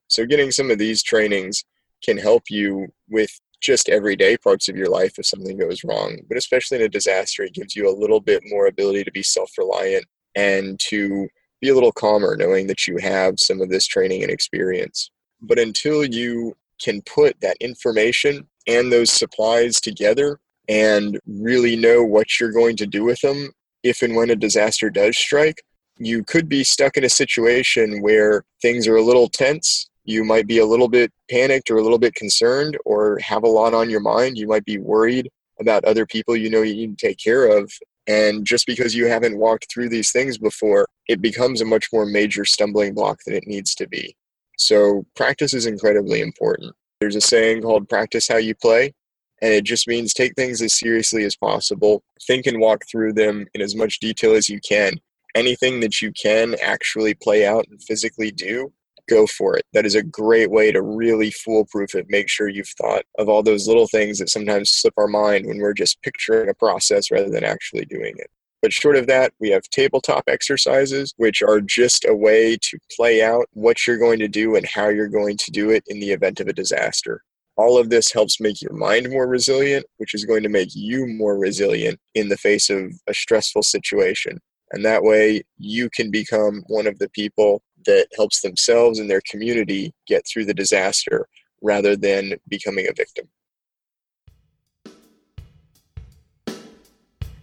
So, 0.08 0.26
getting 0.26 0.52
some 0.52 0.72
of 0.72 0.78
these 0.78 1.04
trainings 1.04 1.64
can 2.04 2.18
help 2.18 2.44
you 2.50 2.88
with 3.10 3.40
just 3.62 3.90
everyday 3.90 4.38
parts 4.38 4.68
of 4.68 4.76
your 4.76 4.90
life 4.90 5.20
if 5.20 5.26
something 5.26 5.58
goes 5.58 5.84
wrong. 5.84 6.18
But 6.28 6.38
especially 6.38 6.78
in 6.78 6.84
a 6.84 6.90
disaster, 6.90 7.44
it 7.44 7.54
gives 7.54 7.76
you 7.76 7.88
a 7.88 7.96
little 7.98 8.20
bit 8.20 8.42
more 8.46 8.68
ability 8.68 9.04
to 9.04 9.12
be 9.12 9.24
self 9.24 9.52
reliant 9.58 10.06
and 10.36 10.80
to 10.80 11.28
be 11.62 11.70
a 11.70 11.74
little 11.74 11.92
calmer 11.92 12.36
knowing 12.36 12.68
that 12.68 12.88
you 12.88 12.98
have 12.98 13.36
some 13.38 13.62
of 13.62 13.70
this 13.70 13.86
training 13.86 14.24
and 14.24 14.32
experience. 14.32 15.12
But 15.42 15.60
until 15.60 16.04
you 16.04 16.56
can 16.84 17.02
put 17.04 17.40
that 17.42 17.58
information 17.60 18.48
and 18.68 18.92
those 18.92 19.12
supplies 19.12 19.80
together 19.80 20.40
and 20.71 21.19
really 21.27 21.75
know 21.75 22.03
what 22.03 22.39
you're 22.39 22.51
going 22.51 22.75
to 22.77 22.88
do 22.88 23.03
with 23.03 23.21
them 23.21 23.51
if 23.84 24.01
and 24.01 24.15
when 24.15 24.31
a 24.31 24.36
disaster 24.36 24.89
does 24.89 25.17
strike, 25.17 25.62
you 25.97 26.23
could 26.23 26.49
be 26.49 26.63
stuck 26.63 26.97
in 26.97 27.03
a 27.03 27.10
situation 27.10 28.01
where 28.01 28.43
things 28.62 28.88
are 28.88 28.95
a 28.95 29.03
little 29.03 29.27
tense 29.27 29.89
you 30.03 30.23
might 30.23 30.47
be 30.47 30.57
a 30.57 30.65
little 30.65 30.88
bit 30.88 31.12
panicked 31.29 31.69
or 31.69 31.77
a 31.77 31.84
little 31.84 31.99
bit 31.99 32.15
concerned 32.15 32.77
or 32.86 33.19
have 33.19 33.43
a 33.43 33.47
lot 33.47 33.73
on 33.73 33.89
your 33.89 33.99
mind. 33.99 34.38
You 34.38 34.47
might 34.47 34.65
be 34.65 34.77
worried 34.77 35.29
about 35.60 35.86
other 35.86 36.05
people 36.05 36.36
you 36.36 36.49
know 36.49 36.63
you 36.63 36.75
need 36.75 36.97
to 36.97 37.07
take 37.07 37.19
care 37.19 37.45
of. 37.45 37.71
And 38.07 38.45
just 38.45 38.65
because 38.65 38.95
you 38.95 39.07
haven't 39.07 39.38
walked 39.38 39.71
through 39.71 39.89
these 39.89 40.12
things 40.12 40.38
before, 40.38 40.88
it 41.07 41.21
becomes 41.21 41.62
a 41.62 41.65
much 41.65 41.88
more 41.93 42.05
major 42.05 42.45
stumbling 42.45 42.95
block 42.95 43.19
than 43.25 43.36
it 43.36 43.45
needs 43.45 43.75
to 43.75 43.88
be. 43.88 44.15
So, 44.57 45.05
practice 45.15 45.53
is 45.53 45.65
incredibly 45.65 46.21
important. 46.21 46.73
There's 46.99 47.15
a 47.15 47.21
saying 47.21 47.62
called 47.62 47.89
practice 47.89 48.27
how 48.27 48.38
you 48.38 48.55
play, 48.55 48.93
and 49.41 49.54
it 49.54 49.63
just 49.63 49.88
means 49.88 50.13
take 50.13 50.36
things 50.36 50.62
as 50.62 50.77
seriously 50.77 51.23
as 51.23 51.36
possible. 51.36 52.04
Think 52.27 52.45
and 52.45 52.60
walk 52.60 52.84
through 52.89 53.13
them 53.13 53.47
in 53.54 53.62
as 53.62 53.75
much 53.75 53.99
detail 53.99 54.34
as 54.34 54.49
you 54.49 54.60
can. 54.60 54.99
Anything 55.36 55.80
that 55.80 56.01
you 56.01 56.12
can 56.12 56.56
actually 56.62 57.13
play 57.13 57.45
out 57.45 57.65
and 57.69 57.82
physically 57.82 58.32
do, 58.32 58.71
go 59.10 59.25
for 59.25 59.58
it. 59.58 59.65
That 59.73 59.86
is 59.86 59.95
a 59.95 60.04
great 60.04 60.51
way 60.51 60.71
to 60.71 60.82
really 60.82 61.32
foolproof 61.32 61.95
it. 61.95 62.06
Make 62.10 62.30
sure 62.30 62.47
you've 62.47 62.73
thought 62.82 63.04
of 63.17 63.30
all 63.30 63.43
those 63.43 63.67
little 63.67 63.88
things 63.88 64.19
that 64.19 64.30
sometimes 64.30 64.69
slip 64.69 64.93
our 64.97 65.08
mind 65.08 65.47
when 65.47 65.58
we're 65.58 65.73
just 65.73 66.01
picturing 66.01 66.49
a 66.49 66.54
process 66.54 67.12
rather 67.12 67.30
than 67.30 67.43
actually 67.43 67.86
doing 67.86 68.13
it. 68.17 68.30
But 68.62 68.73
short 68.73 68.95
of 68.95 69.08
that, 69.08 69.34
we 69.39 69.49
have 69.49 69.63
tabletop 69.63 70.25
exercises, 70.27 71.13
which 71.17 71.41
are 71.41 71.62
just 71.62 72.06
a 72.06 72.15
way 72.15 72.58
to 72.62 72.77
play 72.95 73.23
out 73.23 73.47
what 73.54 73.88
you're 73.88 73.97
going 73.97 74.19
to 74.19 74.27
do 74.27 74.56
and 74.56 74.65
how 74.65 74.89
you're 74.89 75.08
going 75.08 75.38
to 75.38 75.51
do 75.51 75.71
it 75.71 75.84
in 75.88 75.99
the 75.99 76.12
event 76.12 76.39
of 76.39 76.47
a 76.47 76.54
disaster. 76.54 77.23
All 77.62 77.78
of 77.78 77.91
this 77.91 78.12
helps 78.12 78.41
make 78.41 78.60
your 78.60 78.74
mind 78.74 79.12
more 79.12 79.28
resilient, 79.28 79.86
which 79.97 80.15
is 80.15 80.26
going 80.26 80.41
to 80.41 80.50
make 80.50 80.69
you 80.74 81.06
more 81.06 81.38
resilient 81.38 82.00
in 82.15 82.28
the 82.28 82.36
face 82.36 82.71
of 82.71 82.91
a 83.08 83.13
stressful 83.13 83.62
situation. 83.62 84.39
And 84.71 84.84
that 84.84 85.04
way, 85.04 85.43
you 85.60 85.88
can 85.91 86.10
become 86.10 86.63
one 86.69 86.88
of 86.88 86.97
the 86.97 87.08
people 87.10 87.62
that 87.86 88.08
helps 88.17 88.41
themselves 88.41 88.97
and 88.97 89.08
their 89.08 89.21
community 89.30 89.93
get 90.08 90.26
through 90.26 90.45
the 90.45 90.56
disaster 90.56 91.28
rather 91.62 91.95
than 91.95 92.34
becoming 92.47 92.88
a 92.88 92.93
victim. 92.93 93.30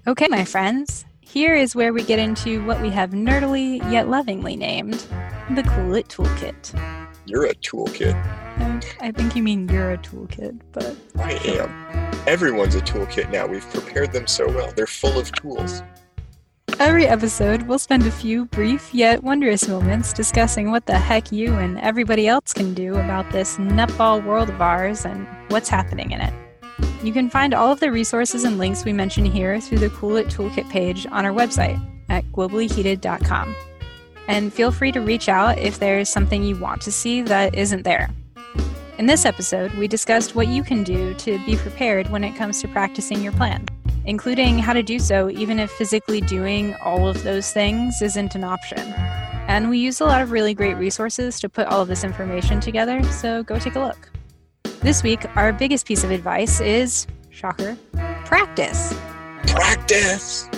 Okay, 0.08 0.26
my 0.26 0.44
friends, 0.44 1.04
here 1.20 1.54
is 1.54 1.76
where 1.76 1.92
we 1.92 2.02
get 2.02 2.18
into 2.18 2.66
what 2.66 2.80
we 2.80 2.90
have 2.90 3.10
nerdily 3.10 3.78
yet 3.92 4.08
lovingly 4.08 4.56
named 4.56 5.06
the 5.54 5.62
Cool 5.62 5.94
It 5.94 6.08
Toolkit. 6.08 7.07
You're 7.28 7.44
a 7.44 7.54
toolkit. 7.56 8.14
I 9.02 9.12
think 9.12 9.36
you 9.36 9.42
mean 9.42 9.68
you're 9.68 9.90
a 9.90 9.98
toolkit, 9.98 10.58
but. 10.72 10.96
I 11.18 11.32
am. 11.44 11.68
Everyone's 12.26 12.74
a 12.74 12.80
toolkit 12.80 13.30
now. 13.30 13.46
We've 13.46 13.68
prepared 13.68 14.14
them 14.14 14.26
so 14.26 14.46
well. 14.48 14.72
They're 14.72 14.86
full 14.86 15.18
of 15.18 15.30
tools. 15.32 15.82
Every 16.78 17.06
episode, 17.06 17.64
we'll 17.64 17.78
spend 17.78 18.06
a 18.06 18.10
few 18.10 18.46
brief 18.46 18.94
yet 18.94 19.22
wondrous 19.22 19.68
moments 19.68 20.14
discussing 20.14 20.70
what 20.70 20.86
the 20.86 20.98
heck 20.98 21.30
you 21.30 21.52
and 21.56 21.78
everybody 21.80 22.26
else 22.26 22.54
can 22.54 22.72
do 22.72 22.94
about 22.94 23.30
this 23.30 23.58
nutball 23.58 24.24
world 24.24 24.48
of 24.48 24.62
ours 24.62 25.04
and 25.04 25.28
what's 25.48 25.68
happening 25.68 26.12
in 26.12 26.22
it. 26.22 26.32
You 27.04 27.12
can 27.12 27.28
find 27.28 27.52
all 27.52 27.70
of 27.70 27.80
the 27.80 27.92
resources 27.92 28.44
and 28.44 28.56
links 28.56 28.86
we 28.86 28.94
mention 28.94 29.26
here 29.26 29.60
through 29.60 29.80
the 29.80 29.90
Cool 29.90 30.16
It 30.16 30.28
Toolkit 30.28 30.70
page 30.70 31.06
on 31.10 31.26
our 31.26 31.32
website 31.32 31.78
at 32.08 32.24
globallyheated.com. 32.32 33.54
And 34.28 34.52
feel 34.52 34.70
free 34.70 34.92
to 34.92 35.00
reach 35.00 35.28
out 35.28 35.58
if 35.58 35.80
there's 35.80 36.08
something 36.08 36.44
you 36.44 36.56
want 36.56 36.80
to 36.82 36.92
see 36.92 37.22
that 37.22 37.54
isn't 37.54 37.82
there. 37.82 38.10
In 38.98 39.06
this 39.06 39.24
episode, 39.24 39.72
we 39.74 39.88
discussed 39.88 40.34
what 40.34 40.48
you 40.48 40.62
can 40.62 40.84
do 40.84 41.14
to 41.14 41.44
be 41.44 41.56
prepared 41.56 42.10
when 42.10 42.22
it 42.22 42.36
comes 42.36 42.60
to 42.60 42.68
practicing 42.68 43.22
your 43.22 43.32
plan, 43.32 43.66
including 44.04 44.58
how 44.58 44.72
to 44.72 44.82
do 44.82 44.98
so 44.98 45.30
even 45.30 45.58
if 45.58 45.70
physically 45.72 46.20
doing 46.20 46.74
all 46.84 47.08
of 47.08 47.22
those 47.24 47.52
things 47.52 48.00
isn't 48.02 48.34
an 48.34 48.44
option. 48.44 48.78
And 49.48 49.70
we 49.70 49.78
used 49.78 50.00
a 50.00 50.04
lot 50.04 50.20
of 50.20 50.30
really 50.30 50.52
great 50.54 50.76
resources 50.76 51.40
to 51.40 51.48
put 51.48 51.66
all 51.66 51.80
of 51.80 51.88
this 51.88 52.04
information 52.04 52.60
together, 52.60 53.02
so 53.04 53.42
go 53.42 53.58
take 53.58 53.76
a 53.76 53.80
look. 53.80 54.10
This 54.80 55.02
week, 55.02 55.24
our 55.36 55.52
biggest 55.52 55.86
piece 55.86 56.04
of 56.04 56.10
advice 56.10 56.60
is 56.60 57.06
shocker 57.30 57.76
practice. 58.28 58.94
Practice! 59.46 60.50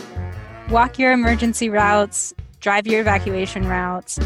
Walk 0.71 0.99
your 0.99 1.13
emergency 1.13 1.71
routes, 1.71 2.35
drive 2.61 2.87
your 2.87 3.01
evacuation 3.01 3.67
routes, 3.67 4.19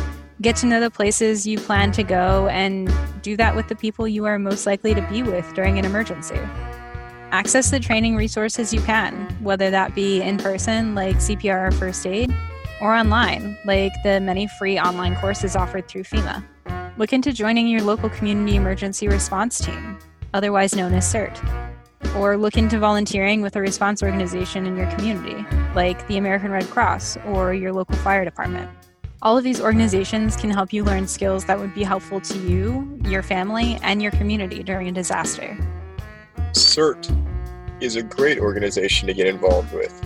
get 0.42 0.56
to 0.56 0.66
know 0.66 0.80
the 0.80 0.90
places 0.90 1.46
you 1.46 1.58
plan 1.58 1.92
to 1.92 2.02
go, 2.02 2.48
and 2.48 2.92
do 3.22 3.36
that 3.36 3.56
with 3.56 3.68
the 3.68 3.76
people 3.76 4.06
you 4.06 4.24
are 4.24 4.38
most 4.38 4.66
likely 4.66 4.94
to 4.94 5.02
be 5.08 5.22
with 5.22 5.54
during 5.54 5.78
an 5.78 5.84
emergency. 5.84 6.38
Access 7.30 7.70
the 7.70 7.80
training 7.80 8.16
resources 8.16 8.74
you 8.74 8.80
can, 8.82 9.14
whether 9.40 9.70
that 9.70 9.94
be 9.94 10.20
in 10.20 10.36
person, 10.36 10.94
like 10.94 11.16
CPR 11.16 11.68
or 11.68 11.70
first 11.72 12.06
aid, 12.06 12.34
or 12.80 12.94
online, 12.94 13.56
like 13.64 13.92
the 14.02 14.20
many 14.20 14.48
free 14.58 14.78
online 14.78 15.16
courses 15.16 15.56
offered 15.56 15.88
through 15.88 16.02
FEMA. 16.02 16.44
Look 16.96 17.12
into 17.12 17.32
joining 17.32 17.66
your 17.66 17.82
local 17.82 18.10
community 18.10 18.56
emergency 18.56 19.08
response 19.08 19.58
team, 19.58 19.98
otherwise 20.32 20.76
known 20.76 20.94
as 20.94 21.12
CERT, 21.12 21.73
or 22.16 22.36
look 22.36 22.56
into 22.56 22.78
volunteering 22.78 23.42
with 23.42 23.56
a 23.56 23.60
response 23.60 24.02
organization 24.02 24.66
in 24.66 24.76
your 24.76 24.90
community, 24.92 25.44
like 25.74 26.06
the 26.08 26.16
American 26.16 26.50
Red 26.50 26.68
Cross 26.70 27.16
or 27.26 27.54
your 27.54 27.72
local 27.72 27.96
fire 27.96 28.24
department. 28.24 28.70
All 29.22 29.38
of 29.38 29.44
these 29.44 29.60
organizations 29.60 30.36
can 30.36 30.50
help 30.50 30.72
you 30.72 30.84
learn 30.84 31.08
skills 31.08 31.46
that 31.46 31.58
would 31.58 31.74
be 31.74 31.82
helpful 31.82 32.20
to 32.20 32.38
you, 32.38 33.00
your 33.04 33.22
family, 33.22 33.78
and 33.82 34.02
your 34.02 34.12
community 34.12 34.62
during 34.62 34.88
a 34.88 34.92
disaster. 34.92 35.56
CERT 36.52 37.10
is 37.80 37.96
a 37.96 38.02
great 38.02 38.38
organization 38.38 39.06
to 39.08 39.14
get 39.14 39.26
involved 39.26 39.72
with. 39.72 40.04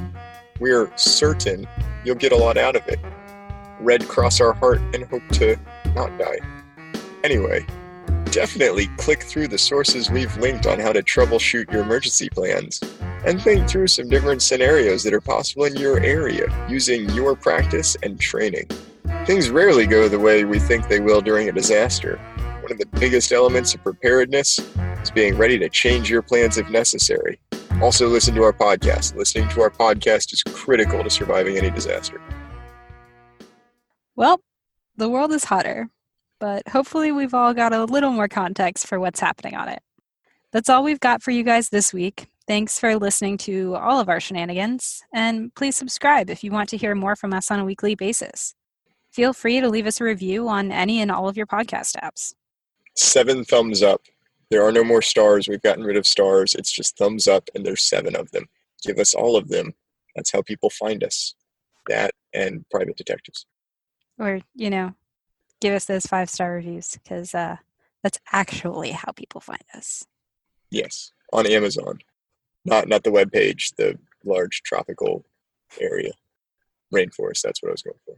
We're 0.61 0.91
certain 0.97 1.67
you'll 2.05 2.15
get 2.15 2.33
a 2.33 2.37
lot 2.37 2.57
out 2.57 2.77
of 2.77 2.87
it. 2.89 3.01
Red 3.81 4.07
cross 4.09 4.41
our 4.41 4.53
heart 4.53 4.81
and 4.95 5.05
hope 5.05 5.27
to 5.33 5.57
not 5.95 6.17
die. 6.19 6.39
Anyway, 7.25 7.67
definitely 8.29 8.87
click 8.97 9.23
through 9.23 9.49
the 9.49 9.59
sources 9.59 10.11
we've 10.11 10.37
linked 10.39 10.67
on 10.67 10.79
how 10.79 10.93
to 10.93 11.03
troubleshoot 11.03 11.71
your 11.73 11.83
emergency 11.83 12.29
plans 12.29 12.81
and 13.27 13.43
think 13.43 13.69
through 13.69 13.89
some 13.89 14.09
different 14.09 14.43
scenarios 14.43 15.03
that 15.03 15.13
are 15.13 15.21
possible 15.21 15.65
in 15.65 15.77
your 15.77 16.01
area 16.01 16.47
using 16.69 17.09
your 17.11 17.35
practice 17.35 17.97
and 18.03 18.21
training. 18.21 18.69
Things 19.27 19.51
rarely 19.51 19.87
go 19.87 20.09
the 20.09 20.19
way 20.19 20.45
we 20.45 20.59
think 20.59 20.89
they 20.89 21.01
will 21.01 21.21
during 21.21 21.49
a 21.49 21.53
disaster. 21.53 22.17
One 22.63 22.73
of 22.73 22.79
the 22.79 22.99
biggest 22.99 23.33
elements 23.33 23.75
of 23.75 23.83
preparedness 23.83 24.59
is 25.03 25.11
being 25.11 25.37
ready 25.37 25.59
to 25.59 25.69
change 25.69 26.11
your 26.11 26.23
plans 26.23 26.59
if 26.59 26.69
necessary. 26.71 27.39
Also, 27.83 28.09
listen 28.09 28.35
to 28.35 28.43
our 28.43 28.53
podcast. 28.53 29.15
Listening 29.15 29.49
to 29.51 29.63
our 29.63 29.71
podcast 29.71 30.33
is 30.33 30.43
critical 30.43 31.03
to 31.03 31.11
surviving 31.11 31.57
any 31.57 31.71
disaster. 31.71 32.21
Well, 34.17 34.41
the 34.97 35.09
world 35.09 35.33
is 35.33 35.45
hotter, 35.45 35.89
but 36.41 36.67
hopefully 36.69 37.13
we've 37.13 37.35
all 37.35 37.55
got 37.55 37.73
a 37.73 37.85
little 37.85 38.11
more 38.11 38.29
context 38.29 38.87
for 38.87 39.01
what's 39.01 39.21
happening 39.21 39.55
on 39.55 39.69
it. 39.69 39.81
That's 40.53 40.69
all 40.69 40.83
we've 40.83 41.01
got 41.01 41.23
for 41.23 41.31
you 41.31 41.43
guys 41.43 41.69
this 41.69 41.93
week. 41.93 42.29
Thanks 42.47 42.79
for 42.79 42.97
listening 42.97 43.37
to 43.39 43.75
all 43.77 44.01
of 44.01 44.09
our 44.09 44.21
shenanigans, 44.21 45.03
and 45.13 45.55
please 45.55 45.77
subscribe 45.77 46.31
if 46.31 46.43
you 46.43 46.51
want 46.51 46.71
to 46.71 46.79
hear 46.79 46.95
more 46.95 47.15
from 47.15 47.35
us 47.35 47.51
on 47.51 47.61
a 47.61 47.65
weekly 47.65 47.95
basis. 47.95 48.55
Feel 49.11 49.33
free 49.33 49.61
to 49.61 49.69
leave 49.69 49.87
us 49.87 50.01
a 50.01 50.05
review 50.05 50.49
on 50.49 50.73
any 50.73 51.01
and 51.01 51.11
all 51.11 51.29
of 51.29 51.37
your 51.37 51.47
podcast 51.47 51.97
apps. 52.03 52.35
Seven 52.97 53.45
thumbs 53.45 53.83
up. 53.83 54.01
There 54.51 54.65
are 54.65 54.73
no 54.73 54.83
more 54.83 55.03
stars. 55.03 55.47
We've 55.47 55.61
gotten 55.61 55.85
rid 55.85 55.97
of 55.99 56.07
stars. 56.07 56.55
It's 56.55 56.73
just 56.73 56.97
thumbs 56.97 57.29
up, 57.29 57.49
and 57.55 57.67
there's 57.67 57.83
seven 57.83 58.17
of 58.17 58.31
them. 58.31 58.47
Give 58.83 58.99
us 58.99 59.15
all 59.15 59.37
of 59.37 59.49
them. 59.49 59.75
That's 60.17 60.33
how 60.33 60.41
people 60.43 60.71
find 60.71 61.05
us. 61.05 61.35
That 61.87 62.13
and 62.33 62.65
private 62.71 62.97
detectives. 62.97 63.47
Or, 64.19 64.41
you 64.55 64.71
know, 64.71 64.95
give 65.61 65.75
us 65.75 65.85
those 65.85 66.07
five 66.07 66.31
star 66.31 66.53
reviews 66.53 66.99
because 67.03 67.35
uh, 67.35 67.57
that's 68.03 68.19
actually 68.33 68.93
how 68.93 69.13
people 69.13 69.41
find 69.41 69.63
us. 69.75 70.07
Yes, 70.71 71.13
on 71.33 71.47
Amazon, 71.47 71.99
not 72.65 72.89
not 72.89 73.05
the 73.05 73.13
web 73.13 73.33
page, 73.33 73.73
the 73.77 73.99
large 74.25 74.63
tropical 74.63 75.25
area, 75.81 76.13
rainforest. 76.95 77.43
That's 77.43 77.63
what 77.63 77.71
I 77.71 77.73
was 77.73 77.83
going 77.83 77.99
for. 78.05 78.17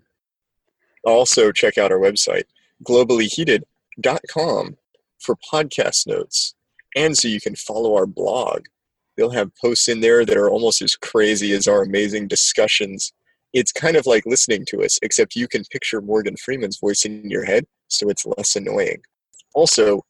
Also, 1.05 1.51
check 1.53 1.79
out 1.79 1.93
our 1.93 1.99
website, 1.99 2.45
globallyheated.com, 2.85 4.77
for 5.19 5.37
podcast 5.53 6.07
notes, 6.07 6.55
and 6.95 7.17
so 7.17 7.29
you 7.29 7.41
can 7.41 7.55
follow 7.55 7.95
our 7.95 8.07
blog. 8.07 8.67
They'll 9.17 9.31
have 9.31 9.57
posts 9.57 9.89
in 9.89 10.01
there 10.01 10.25
that 10.25 10.37
are 10.37 10.51
almost 10.51 10.83
as 10.83 10.97
crazy 10.97 11.53
as 11.53 11.69
our 11.69 11.83
amazing 11.83 12.29
discussions 12.29 13.13
it's 13.53 13.73
kind 13.73 13.97
of 13.97 14.07
like 14.07 14.25
listening 14.27 14.65
to 14.69 14.83
us, 14.83 14.99
except 15.03 15.35
you 15.35 15.49
can 15.49 15.65
picture 15.71 16.01
Morgan 16.01 16.37
Freeman's 16.37 16.79
voice 16.79 17.05
in 17.05 17.29
your 17.29 17.45
head, 17.45 17.67
so 17.89 18.09
it's 18.09 18.27
less 18.37 18.57
annoying. 18.57 19.03
Also, 19.55 20.03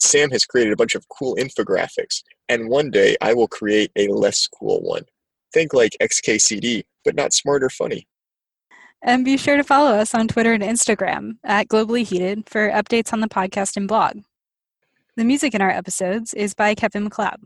Sam 0.00 0.30
has 0.30 0.44
created 0.44 0.72
a 0.72 0.76
bunch 0.76 0.94
of 0.94 1.08
cool 1.08 1.36
infographics, 1.36 2.22
and 2.48 2.68
one 2.68 2.90
day 2.90 3.16
I 3.20 3.34
will 3.34 3.48
create 3.48 3.90
a 3.96 4.08
less 4.08 4.46
cool 4.46 4.80
one. 4.82 5.04
Think 5.52 5.74
like 5.74 5.96
XKCD, 6.00 6.84
but 7.04 7.14
not 7.14 7.32
smart 7.32 7.62
or 7.62 7.70
funny. 7.70 8.06
And 9.02 9.24
be 9.24 9.36
sure 9.36 9.56
to 9.56 9.64
follow 9.64 9.92
us 9.92 10.14
on 10.14 10.26
Twitter 10.26 10.52
and 10.52 10.62
Instagram 10.62 11.36
at 11.44 11.68
Globally 11.68 12.04
Heated 12.04 12.48
for 12.48 12.70
updates 12.70 13.12
on 13.12 13.20
the 13.20 13.28
podcast 13.28 13.76
and 13.76 13.86
blog. 13.86 14.20
The 15.16 15.24
music 15.24 15.54
in 15.54 15.62
our 15.62 15.70
episodes 15.70 16.34
is 16.34 16.54
by 16.54 16.74
Kevin 16.74 17.04
MacLeod. 17.04 17.42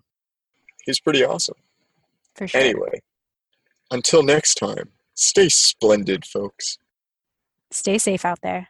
He's 0.84 1.00
pretty 1.00 1.24
awesome. 1.24 1.56
For 2.34 2.48
sure. 2.48 2.60
Anyway, 2.60 3.00
until 3.90 4.22
next 4.22 4.54
time. 4.54 4.90
Stay 5.20 5.50
splendid, 5.50 6.24
folks. 6.24 6.78
Stay 7.70 7.98
safe 7.98 8.24
out 8.24 8.40
there. 8.42 8.68